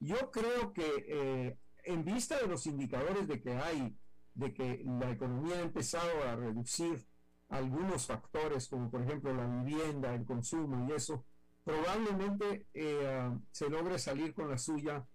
[0.00, 3.96] Yo creo que en vista de los indicadores de que hay,
[4.34, 7.04] de que la economía ha empezado a reducir
[7.48, 11.24] algunos factores, como por ejemplo la vivienda, el consumo y eso,
[11.64, 15.06] probablemente eh, se logre salir con la suya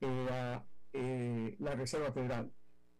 [0.00, 0.60] eh,
[0.92, 2.52] eh, la Reserva Federal.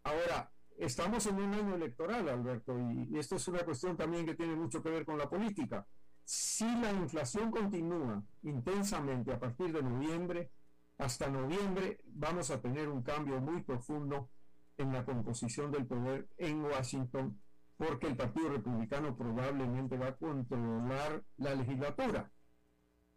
[0.04, 4.56] Ahora, estamos en un año electoral, Alberto, y esto es una cuestión también que tiene
[4.56, 5.86] mucho que ver con la política.
[6.24, 10.50] Si la inflación continúa intensamente a partir de noviembre,
[10.98, 14.30] hasta noviembre vamos a tener un cambio muy profundo
[14.76, 17.40] en la composición del poder en Washington
[17.76, 22.30] porque el Partido Republicano probablemente va a controlar la legislatura.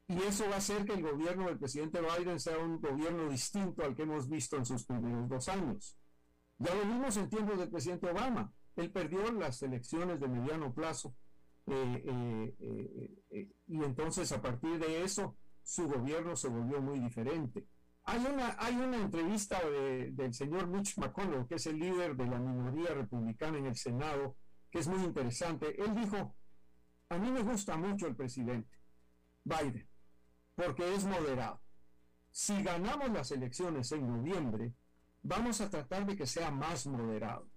[0.07, 3.83] Y eso va a hacer que el gobierno del presidente Biden sea un gobierno distinto
[3.83, 5.97] al que hemos visto en sus primeros dos años.
[6.57, 8.51] Ya lo vimos en tiempos del presidente Obama.
[8.75, 11.15] Él perdió las elecciones de mediano plazo.
[11.67, 17.65] Eh, eh, eh, y entonces a partir de eso su gobierno se volvió muy diferente.
[18.03, 22.37] Hay una, hay una entrevista del señor Mitch McConnell, que es el líder de la
[22.37, 24.35] minoría republicana en el Senado,
[24.79, 25.81] es muy interesante.
[25.81, 26.35] Él dijo,
[27.09, 28.77] a mí me gusta mucho el presidente
[29.43, 29.87] Biden,
[30.55, 31.61] porque es moderado.
[32.31, 34.73] Si ganamos las elecciones en noviembre,
[35.23, 37.47] vamos a tratar de que sea más moderado.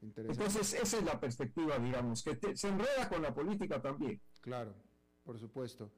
[0.00, 4.20] Entonces, esa es la perspectiva, digamos, que se enreda con la política también.
[4.40, 4.74] Claro,
[5.24, 5.90] por supuesto.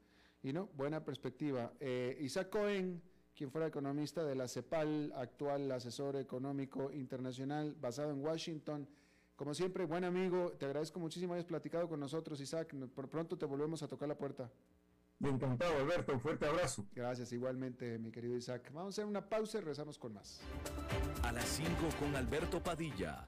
[0.43, 1.73] Y no, buena perspectiva.
[1.79, 3.01] Eh, Isaac Cohen,
[3.35, 8.87] quien fuera economista de la CEPAL, actual asesor económico internacional basado en Washington,
[9.41, 12.75] como siempre, buen amigo, te agradezco muchísimo hayas platicado con nosotros, Isaac.
[12.93, 14.51] Por pronto te volvemos a tocar la puerta.
[15.19, 16.13] Encantado, Alberto.
[16.13, 16.85] Un fuerte abrazo.
[16.93, 18.71] Gracias, igualmente, mi querido Isaac.
[18.71, 20.41] Vamos a hacer una pausa y rezamos con más.
[21.23, 21.69] A las 5
[21.99, 23.27] con Alberto Padilla,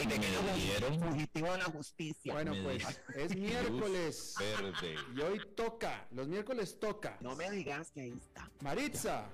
[0.00, 2.32] El de fugitivo la justicia.
[2.32, 4.34] Bueno, pues es miércoles.
[4.38, 4.96] Verde.
[5.14, 7.16] Y hoy toca, los miércoles toca.
[7.20, 8.50] No me digas que ahí está.
[8.60, 9.26] Maritza.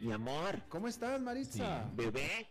[0.00, 0.62] Mi amor.
[0.68, 1.88] ¿Cómo estás, Maritza?
[1.94, 2.48] Bebé.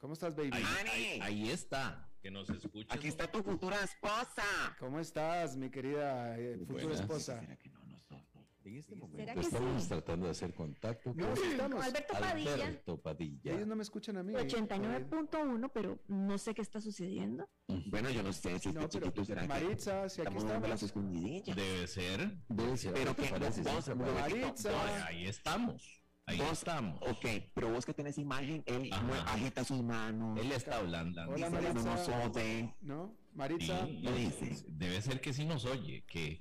[0.00, 0.50] ¿Cómo estás, baby?
[0.52, 2.08] Ahí, ahí, está.
[2.22, 2.94] Que nos escucha.
[2.94, 4.44] Aquí está tu futura esposa.
[4.78, 7.42] ¿Cómo estás, mi querida eh, futura esposa?
[8.70, 11.84] En este momento estamos tratando de hacer contacto con estamos.
[11.84, 12.54] Alberto Padilla.
[12.54, 13.52] Alberto Padilla.
[13.52, 14.32] Ellos no me escuchan a mí.
[14.32, 17.48] 89.1, pero no sé qué está sucediendo.
[17.66, 20.68] Bueno, yo no sé si no, este chiquito será Maritza, si aquí estamos.
[20.68, 21.56] las escondidillas.
[21.56, 22.38] Debe ser.
[22.48, 22.92] Debe ser.
[22.94, 23.28] Pero que
[23.64, 25.06] vos, Maritza.
[25.06, 26.04] Ahí estamos.
[26.26, 27.02] Ahí vos, estamos.
[27.02, 28.88] Ok, pero vos que tenés imagen, él
[29.26, 30.38] agita sus manos.
[30.38, 31.22] Él está hablando.
[31.28, 31.96] Hola, Maritza.
[32.82, 33.16] ¿No?
[33.34, 33.86] Maritza.
[33.86, 36.04] Sí, debe ser que sí nos oye.
[36.06, 36.38] Que...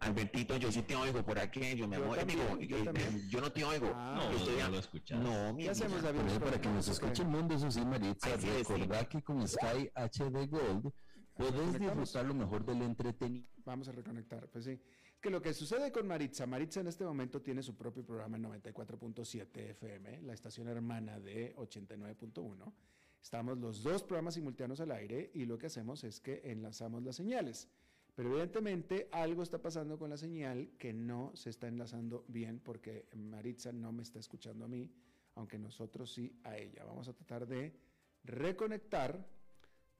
[0.00, 1.76] Albertito, yo sí te oigo por aquí.
[1.76, 2.92] Yo me yo, yo,
[3.30, 3.92] yo, no te oigo.
[3.94, 5.20] Ah, no, yo estoy no lo escuchas.
[5.20, 6.20] No, ¿Qué hacemos, David?
[6.40, 8.36] para que nos escuche el mundo, eso sí, Maritza.
[8.36, 10.92] Recordá que con Sky HD Gold
[11.34, 13.48] podés disfrutar lo mejor del entretenimiento.
[13.64, 14.48] Vamos a reconectar.
[14.48, 14.80] Pues sí
[15.20, 18.44] que lo que sucede con Maritza, Maritza en este momento tiene su propio programa en
[18.44, 22.72] 94.7 FM, la estación hermana de 89.1.
[23.22, 27.16] Estamos los dos programas simultáneos al aire y lo que hacemos es que enlazamos las
[27.16, 27.68] señales.
[28.14, 33.06] Pero evidentemente algo está pasando con la señal que no se está enlazando bien porque
[33.14, 34.90] Maritza no me está escuchando a mí,
[35.36, 36.84] aunque nosotros sí a ella.
[36.84, 37.72] Vamos a tratar de
[38.24, 39.24] reconectar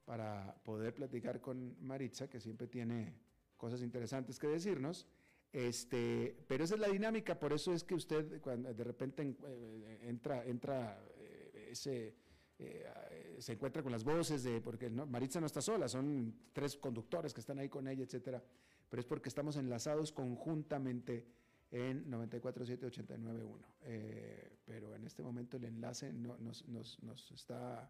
[0.03, 3.13] para poder platicar con Maritza, que siempre tiene
[3.55, 5.07] cosas interesantes que decirnos.
[5.53, 9.99] Este, pero esa es la dinámica, por eso es que usted cuando de repente eh,
[10.03, 12.15] entra, entra eh, ese
[12.59, 17.33] eh, se encuentra con las voces de, porque Maritza no está sola, son tres conductores
[17.33, 18.43] que están ahí con ella, etcétera,
[18.89, 21.25] pero es porque estamos enlazados conjuntamente
[21.71, 23.67] en 947891.
[23.83, 27.89] Eh, pero en este momento el enlace no, nos, nos, nos, está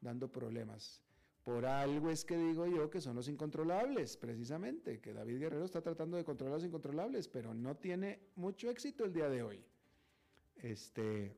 [0.00, 1.02] dando problemas.
[1.42, 5.82] Por algo es que digo yo que son los incontrolables, precisamente, que David Guerrero está
[5.82, 9.64] tratando de controlar los incontrolables, pero no tiene mucho éxito el día de hoy.
[10.56, 11.36] Este,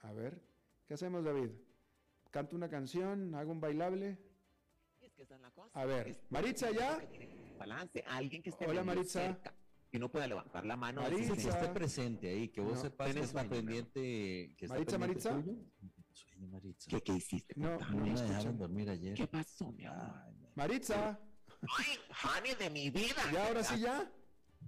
[0.00, 0.40] a ver,
[0.86, 1.50] ¿qué hacemos, David?
[2.30, 4.18] Canto una canción, hago un bailable.
[5.00, 5.70] Es que esa es la cosa.
[5.80, 7.00] A ver, Maritza ya.
[7.58, 9.20] Balance, alguien que esté Hola Maritza.
[9.20, 9.54] Cerca,
[9.90, 11.02] que no pueda levantar la mano.
[11.02, 11.34] Maritza.
[11.34, 14.54] Que esté presente ahí, que vos no, sepas que está pendiente.
[14.56, 15.42] Que Maritza, Maritza.
[16.12, 16.88] Sueño, Maritza.
[16.90, 17.54] ¿Qué, ¿Qué, hiciste?
[17.56, 19.14] No, no me dejaron dormir ayer.
[19.14, 20.14] ¿Qué pasó, mi amor?
[20.54, 21.18] Maritza.
[21.78, 23.22] Ay, honey de mi vida.
[23.32, 24.10] ¿Ya ahora sí ya?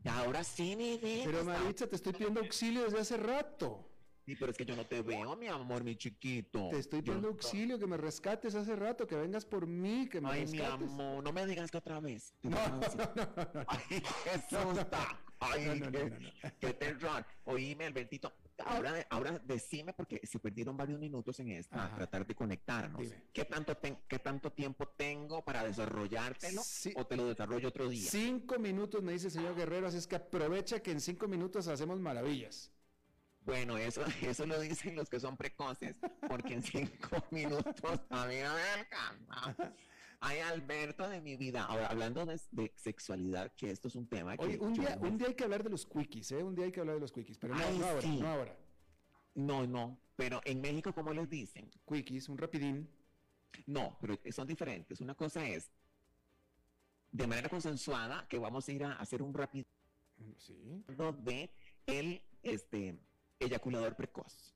[0.03, 1.25] Ya ahora sí, mi vida.
[1.25, 3.92] Pero Maritza, te estoy pidiendo auxilio desde hace rato.
[4.25, 6.69] Sí, pero es que yo no te veo, mi amor, mi chiquito.
[6.71, 10.31] Te estoy pidiendo auxilio, que me rescates hace rato, que vengas por mí, que me
[10.31, 10.79] Ay, rescates.
[10.89, 12.33] mi amor, no me digas que otra vez.
[12.43, 15.21] No, no, no, Ay, qué susta.
[15.41, 17.25] Ay, qué, qué terror.
[17.47, 18.33] Oíme, Albertito.
[18.65, 21.97] Ahora, ahora decime, porque se perdieron varios minutos en esta, Ajá.
[21.97, 23.09] tratar de conectarnos.
[23.33, 26.63] ¿Qué tanto, ¿Qué tanto tiempo tengo para desarrollártelo?
[26.65, 26.93] Sí.
[26.95, 28.09] ¿O te lo desarrollo otro día?
[28.09, 31.67] Cinco minutos, me dice el señor Guerrero, así es que aprovecha que en cinco minutos
[31.67, 32.71] hacemos maravillas.
[33.45, 35.97] Bueno, eso, eso lo dicen los que son precoces,
[36.29, 39.75] porque en cinco minutos a mí no me alcanza.
[40.21, 41.65] Ay, Alberto de mi vida.
[41.65, 44.45] Ahora, hablando de, de, sexualidad, que esto es un tema que.
[44.45, 46.43] Oye, un día, un día hay que hablar de los quickies, ¿eh?
[46.45, 48.21] Un día hay que hablar de los quickies, pero no, Ay, no ahora, sí.
[48.21, 48.57] no ahora.
[49.35, 49.99] No, no.
[50.15, 51.69] Pero en México, ¿cómo les dicen?
[51.89, 52.89] Quickies, un rapidín.
[53.67, 55.01] No, pero son diferentes.
[55.01, 55.71] Una cosa es
[57.11, 59.67] de manera consensuada que vamos a ir a hacer un rapidín.
[60.39, 60.85] Sí.
[61.25, 61.51] De
[61.87, 62.99] el, este,
[63.45, 64.55] eyaculador precoz.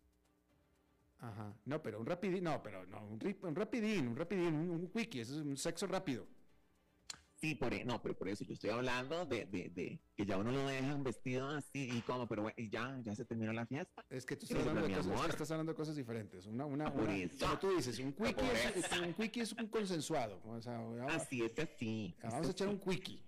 [1.19, 1.55] Ajá.
[1.65, 5.23] No, pero un rapidín, no, pero no, un, un rapidín, un rapidín, un, un, quickie,
[5.23, 6.27] eso es un sexo rápido.
[7.35, 10.39] Sí, por, e, no, pero por eso yo estoy hablando de, de, de que ya
[10.39, 14.05] uno lo dejan vestido así y como, pero y ya, ya se terminó la fiesta.
[14.09, 16.47] Es que tú estás, hablando de, cosas, es estás hablando de cosas diferentes.
[16.47, 20.41] Una, una, una como tú dices, un quickie, es, un quickie es un consensuado.
[20.47, 22.17] O sea, vamos, así es así.
[22.23, 23.23] Vamos a echar un quickie.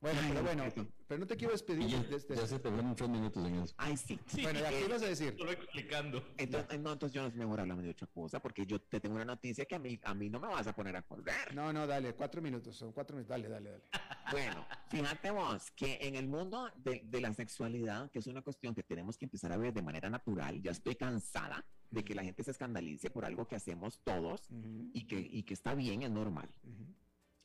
[0.00, 1.88] Ay, bueno, pero bueno, pero no te quiero despedir.
[1.88, 2.36] Ya, desde...
[2.36, 3.74] ya se te van tres minutos en eso.
[3.78, 4.18] Ay, sí.
[4.26, 5.34] sí bueno, ya, ¿qué ibas a decir?
[5.40, 6.22] Lo explicando.
[6.36, 9.16] Entonces, no, entonces yo no es mejor hablar de otra cosa, porque yo te tengo
[9.16, 11.52] una noticia que a mí, a mí no me vas a poner a correr.
[11.52, 13.84] No, no, dale, cuatro minutos, son cuatro minutos, dale, dale, dale.
[14.30, 18.74] Bueno, fíjate vos que en el mundo de, de la sexualidad, que es una cuestión
[18.74, 22.22] que tenemos que empezar a ver de manera natural, ya estoy cansada de que la
[22.22, 24.90] gente se escandalice por algo que hacemos todos uh -huh.
[24.92, 26.50] y, que, y que está bien, es normal.
[26.62, 26.94] Uh -huh.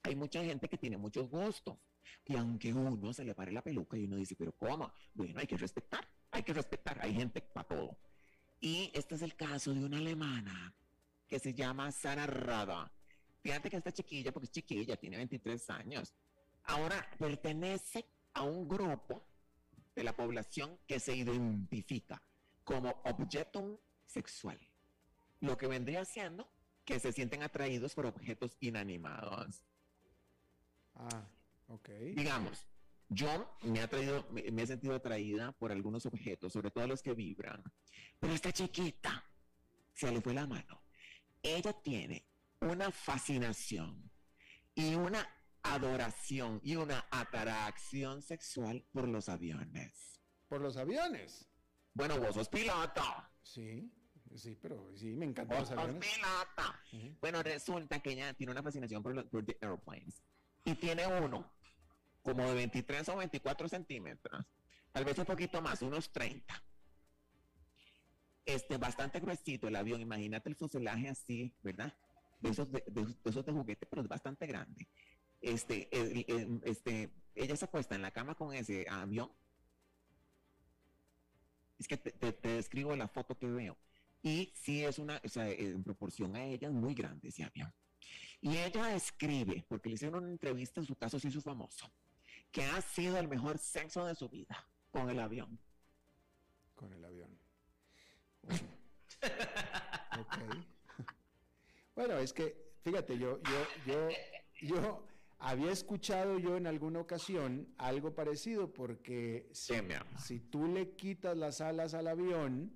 [0.04, 1.78] Hay mucha gente que tiene muchos gustos
[2.26, 4.91] y aunque uno se le pare la peluca y uno dice, pero ¿cómo?
[5.14, 7.97] Bueno, hay que respetar, hay que respetar, hay gente para todo.
[8.60, 10.74] Y este es el caso de una alemana
[11.28, 12.91] que se llama Sara Rada.
[13.41, 16.14] Fíjate que esta chiquilla, porque es chiquilla, tiene 23 años,
[16.66, 19.26] ahora pertenece a un grupo
[19.95, 22.22] de la población que se identifica
[22.64, 24.60] como objeto sexual.
[25.41, 26.49] Lo que vendría siendo
[26.86, 29.64] que se sienten atraídos por objetos inanimados.
[30.96, 31.28] Ah,
[31.68, 31.89] ok.
[32.16, 32.68] Digamos,
[33.10, 37.02] yo me, ha traído, me, me, he sentido atraída por algunos objetos, sobre todo los
[37.02, 37.64] que vibran.
[38.20, 39.24] Pero esta chiquita
[39.94, 40.84] se le fue la mano.
[41.41, 42.26] Ella tiene
[42.62, 44.10] una fascinación
[44.76, 45.28] y una
[45.62, 50.22] adoración y una atracción sexual por los aviones.
[50.48, 51.50] ¿Por los aviones?
[51.94, 53.04] Bueno, vos sos piloto.
[53.41, 53.91] Sí,
[54.36, 55.96] sí, pero sí, me encantan los aviones.
[55.96, 57.18] Uh -huh.
[57.22, 60.24] Bueno, resulta que ella tiene una fascinación por los por the airplanes
[60.66, 61.51] y tiene uno
[62.22, 64.45] como de 23 o 24 centímetros,
[64.91, 66.64] tal vez un poquito más, unos 30.
[68.45, 71.93] Este, bastante gruesito el avión, imagínate el fuselaje así, ¿verdad?
[72.39, 74.88] De esos de, de, de esos de juguete, pero es bastante grande.
[75.41, 79.32] Este, el, el, este, ella se acuesta en la cama con ese avión.
[81.78, 83.78] Es que te, te, te describo la foto que veo.
[84.22, 87.74] Y sí es una, o sea, en proporción a ella es muy grande ese avión.
[88.41, 91.89] Y ella escribe, porque le hicieron una entrevista, en su caso se hizo famoso,
[92.51, 95.60] que ha sido el mejor sexo de su vida con el avión.
[96.76, 97.39] Con el avión.
[98.41, 98.60] Bueno.
[100.20, 100.38] ok.
[101.95, 104.10] Bueno, es que, fíjate, yo, yo, yo,
[104.62, 105.08] yo,
[105.39, 109.76] había escuchado yo en alguna ocasión algo parecido porque si,
[110.18, 112.74] si tú le quitas las alas al avión,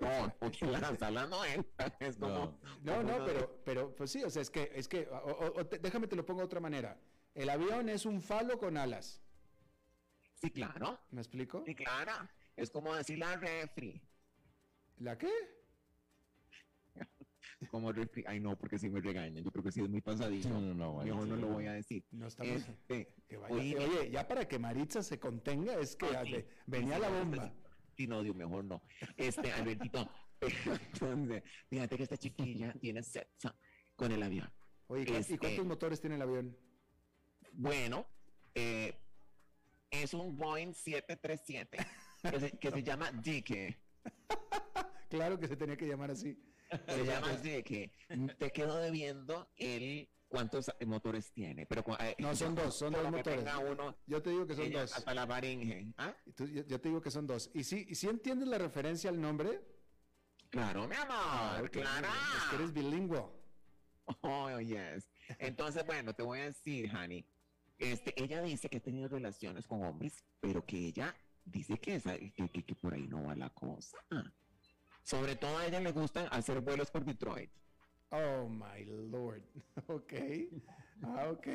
[0.00, 2.58] no, porque las alas no es como...
[2.82, 5.08] No, no, pero, pero pues sí, o sea, es que, es que,
[5.80, 6.98] déjame te lo pongo de otra manera.
[7.34, 9.22] El avión es un falo con alas.
[10.34, 10.98] Sí, claro.
[11.10, 11.62] ¿Me explico?
[11.64, 12.12] Sí, claro.
[12.56, 14.02] Es como decir la refri.
[14.98, 15.30] ¿La qué?
[17.70, 18.24] como refri.
[18.26, 19.42] Ay, no, porque si me regañan.
[19.42, 20.48] Yo creo que sí es muy pasadito.
[20.48, 21.02] No, no, no.
[21.02, 22.04] Mejor no lo voy a decir.
[22.10, 22.56] No estamos.
[22.56, 23.14] Este,
[23.48, 27.52] oye, ya para que Maritza se contenga, es que venía la bomba.
[27.96, 28.82] Sí, no, Dios, mejor no.
[29.16, 30.08] Este, Albertito.
[30.40, 33.54] entonces, fíjate que esta chiquilla tiene sexo
[33.96, 34.50] con el avión.
[34.88, 36.56] Oye, ¿y este, cuántos motores tiene el avión?
[37.52, 38.06] Bueno,
[38.54, 38.94] eh,
[39.90, 41.78] es un Boeing 737
[42.22, 43.78] que se, que se llama Dick.
[45.08, 46.36] claro que se tenía que llamar así.
[46.88, 47.92] Se llama así que
[48.38, 51.66] te quedo debiendo el cuántos motores tiene.
[51.66, 53.44] Pero, eh, no, son dos, son dos motores.
[54.06, 54.96] yo te digo que son dos.
[54.96, 55.92] Hasta la faringe.
[55.98, 56.14] ¿Ah?
[56.26, 57.50] yo, te digo que son dos.
[57.52, 59.60] ¿Y si, si entiendes la referencia al nombre?
[60.48, 62.08] Claro, mi amor, ah, claro.
[62.36, 63.22] Es que eres bilingüe.
[64.22, 65.08] Oh, yes.
[65.38, 67.24] Entonces, bueno, te voy a decir, Hani.
[67.78, 71.14] Este, ella dice que ha tenido relaciones con hombres, pero que ella
[71.44, 73.98] dice que, que, que, por ahí no va la cosa.
[75.02, 77.50] Sobre todo a ella le gusta hacer vuelos por Detroit.
[78.12, 79.42] Oh my lord.
[79.88, 80.12] Ok.
[81.02, 81.48] Ah, ok.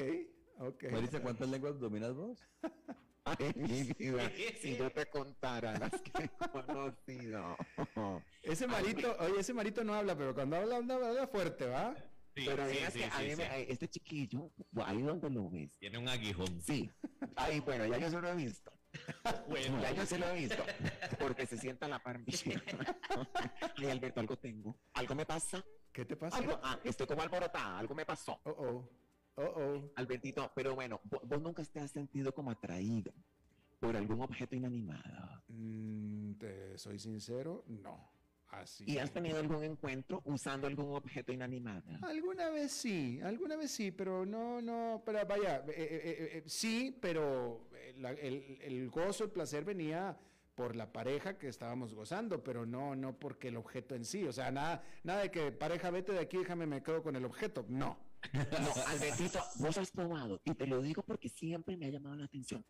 [0.60, 0.84] Ok.
[0.92, 2.40] Marisa, ¿cuántas lenguas dominas vos?
[3.26, 7.58] Ay, mi vida, si yo te contara las que he conocido.
[8.42, 11.94] Ese marito, oye, ese marito no habla, pero cuando habla, habla, fuerte, ¿va?
[12.36, 14.52] Sí, pero sí, sí, que a mí me, este chiquillo,
[14.86, 15.78] ahí donde lo ves.
[15.78, 16.62] Tiene un aguijón.
[16.62, 16.90] Sí.
[17.36, 18.72] Ahí, bueno, ya yo se lo he visto.
[19.48, 19.82] Bueno.
[19.82, 20.64] Ya yo se lo he visto.
[21.20, 22.20] Porque se sienta la par
[23.78, 24.76] Ay, Alberto, algo tengo.
[24.94, 25.64] Algo me pasa.
[25.92, 26.38] ¿Qué te pasa?
[26.38, 27.80] Algo, ah, estoy como alborotada.
[27.80, 28.40] Algo me pasó.
[28.44, 28.90] Oh, oh.
[29.36, 29.92] Oh, oh.
[29.96, 33.14] Albertito, pero bueno, vos, nunca te has sentido como atraído
[33.80, 35.44] por algún objeto inanimado.
[35.48, 38.18] Mm, te soy sincero, no.
[38.50, 41.84] Así ¿Y has tenido algún encuentro usando algún objeto inanimado?
[42.02, 46.98] Alguna vez sí, alguna vez sí, pero no, no, pero vaya, eh, eh, eh, sí,
[47.02, 50.18] pero el, el, gozo, el placer venía
[50.56, 54.34] por la pareja que estábamos gozando, pero no, no porque el objeto en sí, o
[54.34, 57.66] sea, nada, nada de que pareja vete de aquí, déjame me quedo con el objeto,
[57.70, 57.98] no.
[58.34, 62.26] No, Albertito, vos has probado, y te lo digo porque siempre me ha llamado la
[62.26, 62.66] atención.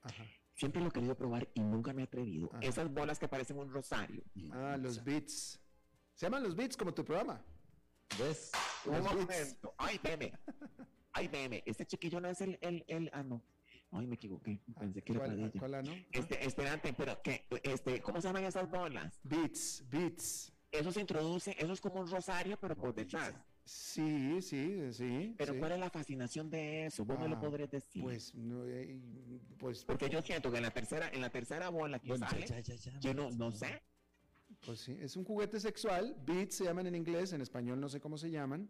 [0.53, 2.49] Siempre lo he querido probar y nunca me he atrevido.
[2.61, 4.23] Esas bolas que parecen un rosario.
[4.51, 5.59] Ah, los beats.
[6.13, 7.41] Se llaman los beats como tu programa.
[8.19, 8.51] ¿Ves?
[8.85, 9.75] Un momento.
[9.77, 10.33] Ay, meme.
[11.13, 11.63] Ay, meme.
[11.65, 13.43] Este chiquillo no es el, el, el, ah, no.
[13.91, 14.59] Ay, me equivoqué.
[14.79, 15.51] Pensé que era para ella.
[15.57, 15.93] ¿Cuál, no?
[16.11, 17.45] Este, esperante, pero ¿qué?
[17.63, 19.19] Este, ¿cómo se llaman esas bolas?
[19.23, 20.53] Beats, beats.
[20.71, 23.33] Eso se introduce, eso es como un rosario, pero por detrás.
[23.63, 25.35] Sí, sí, sí.
[25.37, 27.03] Pero ¿cuál es la fascinación de eso?
[27.03, 28.01] ¿Vos me lo ah, podrías decir?
[28.01, 28.99] Pues, no, eh,
[29.57, 29.83] pues.
[29.83, 32.45] Porque yo siento que en la tercera, en la tercera bola que sale,
[33.01, 33.81] yo no, no sé.
[34.65, 36.15] Pues sí, es un juguete sexual.
[36.25, 38.69] Beats se llaman en inglés, en español no sé cómo se llaman.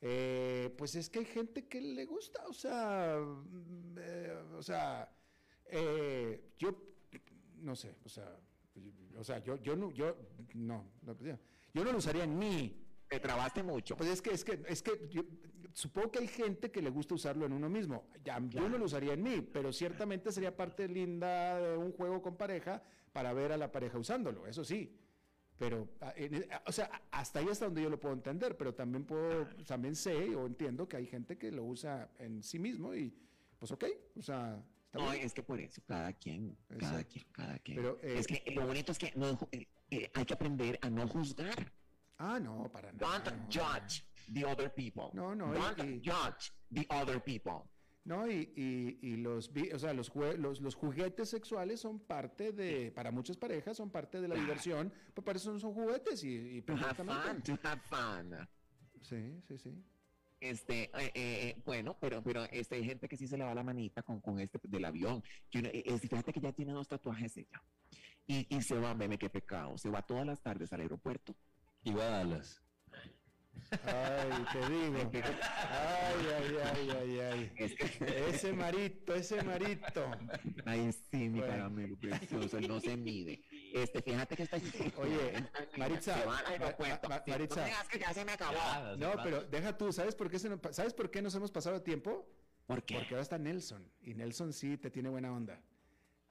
[0.00, 5.10] Eh, pues es que hay gente que le gusta, o sea, mm, eh, o sea,
[5.64, 6.76] eh, yo
[7.62, 8.38] no sé, o sea,
[9.16, 10.14] o sea, yo, yo no, yo
[10.54, 10.84] no,
[11.74, 12.82] yo no lo usaría en mí.
[13.08, 13.96] Te trabaste mucho.
[13.96, 15.22] Pues es que, es que, es que yo,
[15.72, 18.08] supongo que hay gente que le gusta usarlo en uno mismo.
[18.24, 22.20] Ya, Yo no lo usaría en mí, pero ciertamente sería parte linda de un juego
[22.20, 22.82] con pareja
[23.12, 24.98] para ver a la pareja usándolo, eso sí.
[25.58, 28.74] Pero, ah, e, ah, o sea, hasta ahí hasta donde yo lo puedo entender, pero
[28.74, 32.94] también puedo, también sé o entiendo que hay gente que lo usa en sí mismo
[32.94, 33.14] y,
[33.58, 33.84] pues, ok,
[34.18, 34.62] o sea.
[34.92, 37.76] no, es que por eso cada quien, cada quien, cada quien.
[37.76, 40.90] Pero, eh, es que lo bonito es que no, eh, eh, hay que aprender a
[40.90, 41.72] no juzgar.
[42.18, 43.18] Ah, no, para nada.
[43.18, 45.10] Don't judge the other people.
[45.12, 45.52] No, no.
[45.52, 47.64] Don't judge the other people.
[48.06, 48.30] ¿No?
[48.30, 53.36] Y, y, los, o sea, los, los, los, juguetes sexuales son parte de, para muchas
[53.36, 56.94] parejas, son parte de la diversión, pues para eso son juguetes y, y to have
[56.94, 58.48] fun, to have fun.
[59.02, 59.84] Sí, sí, sí.
[60.38, 63.54] Este, eh, eh, eh, bueno, pero, pero este, hay gente que sí se le va
[63.54, 65.22] la manita con, con este del avión.
[65.50, 67.60] es, fíjate que ya tiene dos tatuajes ella.
[68.28, 69.78] Y, y se va, meme, qué pecado.
[69.78, 71.34] Se va todas las tardes al aeropuerto.
[71.82, 72.62] Y va a Dallas.
[73.84, 75.10] Ay, te digo.
[75.76, 77.52] Ay, ay, ay, ay, ay.
[78.28, 80.10] Ese marito, ese marito.
[80.64, 83.42] Ay, sí, mi caramelo precioso, no se mide.
[83.74, 84.56] Este, fíjate que está
[84.98, 85.44] Oye,
[85.76, 86.16] Maritza,
[87.26, 87.66] Maritza.
[87.66, 88.96] No que ya se me acabó.
[88.96, 92.26] No, pero deja tú, ¿sabes por qué se ¿sabes por qué nos hemos pasado tiempo?
[92.66, 92.96] ¿Por qué?
[92.96, 95.60] Porque ahora está Nelson y Nelson sí te tiene buena onda.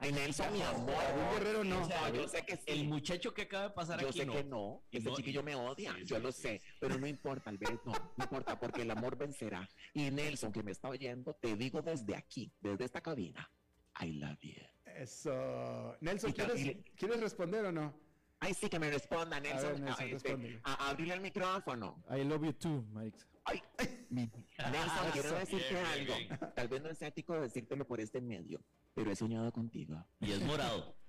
[0.06, 0.94] Ay, Nelson, mi amor.
[1.34, 1.82] Guerrero no.
[1.82, 2.64] O sea, yo sé que sí.
[2.68, 4.34] El muchacho que acaba de pasar Yo aquí sé no.
[4.34, 7.92] que no, Y ese no- chiquillo me odia, yo lo sé, pero no importa, Alberto,
[8.16, 9.68] no importa, porque el amor vencerá.
[9.96, 13.50] Y Nelson, que me está oyendo, te digo desde aquí, desde esta cabina,
[14.00, 14.54] I love you.
[14.96, 15.96] Eso.
[16.02, 18.00] Nelson, ¿quieres, y- ¿quieres responder o no?
[18.40, 19.72] Ay, sí, que me responda, Nelson.
[19.72, 22.04] ver, Nelson, este, a- abrirle el micrófono.
[22.16, 23.26] I love you too, Marix.
[23.46, 23.62] Ay,
[24.10, 24.44] Nelson,
[25.14, 26.16] quiero decirte Bien, algo.
[26.18, 28.62] bien, Tal vez no es ético decírtelo por este medio,
[28.94, 30.04] pero he soñado contigo.
[30.20, 30.96] Y es morado.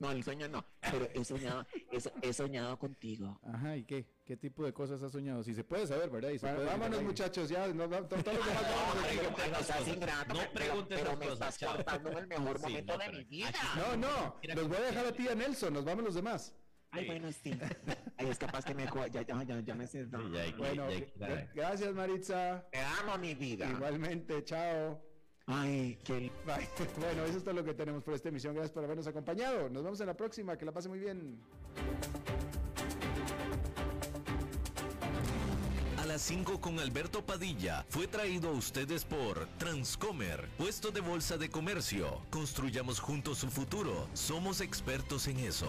[0.00, 3.40] No, el sueño no, pero he soñado, he, so- he soñado contigo.
[3.42, 4.06] Ajá, ¿y qué?
[4.24, 5.42] ¿Qué tipo de cosas has soñado?
[5.42, 6.30] Si se puede saber, ¿verdad?
[6.30, 7.66] Y se Bueno, puede vámonos, muchachos, ya.
[7.66, 8.62] nos va- todos los demás
[9.98, 12.62] No, no No pero- preguntes pero esas me cosas, estás cortando en el mejor Sí,
[12.62, 13.52] momento no, de mi vida.
[13.76, 14.36] No, no.
[14.54, 15.74] Los voy a dejar a ti y a Nelson.
[15.74, 16.54] Nos vamos los demás.
[16.90, 17.52] Ay, bueno, sí.
[18.16, 18.84] Ay, es capaz que me...
[19.12, 20.04] Ya, ya, ya, ya me sé.
[20.06, 22.64] Sí, ya hay que- Bueno, ya hay que- gra- gracias, Maritza.
[22.72, 23.68] Te amo, mi vida.
[23.70, 25.00] Igualmente, chao.
[25.46, 26.30] Ay, qué...
[26.46, 26.68] Bye.
[26.98, 28.54] Bueno, eso es todo lo que tenemos por esta emisión.
[28.54, 29.68] Gracias por habernos acompañado.
[29.68, 30.56] Nos vemos en la próxima.
[30.56, 31.38] Que la pase muy bien.
[35.98, 41.36] A las 5 con Alberto Padilla fue traído a ustedes por Transcomer, puesto de bolsa
[41.36, 42.22] de comercio.
[42.30, 44.08] Construyamos juntos su futuro.
[44.14, 45.68] Somos expertos en eso.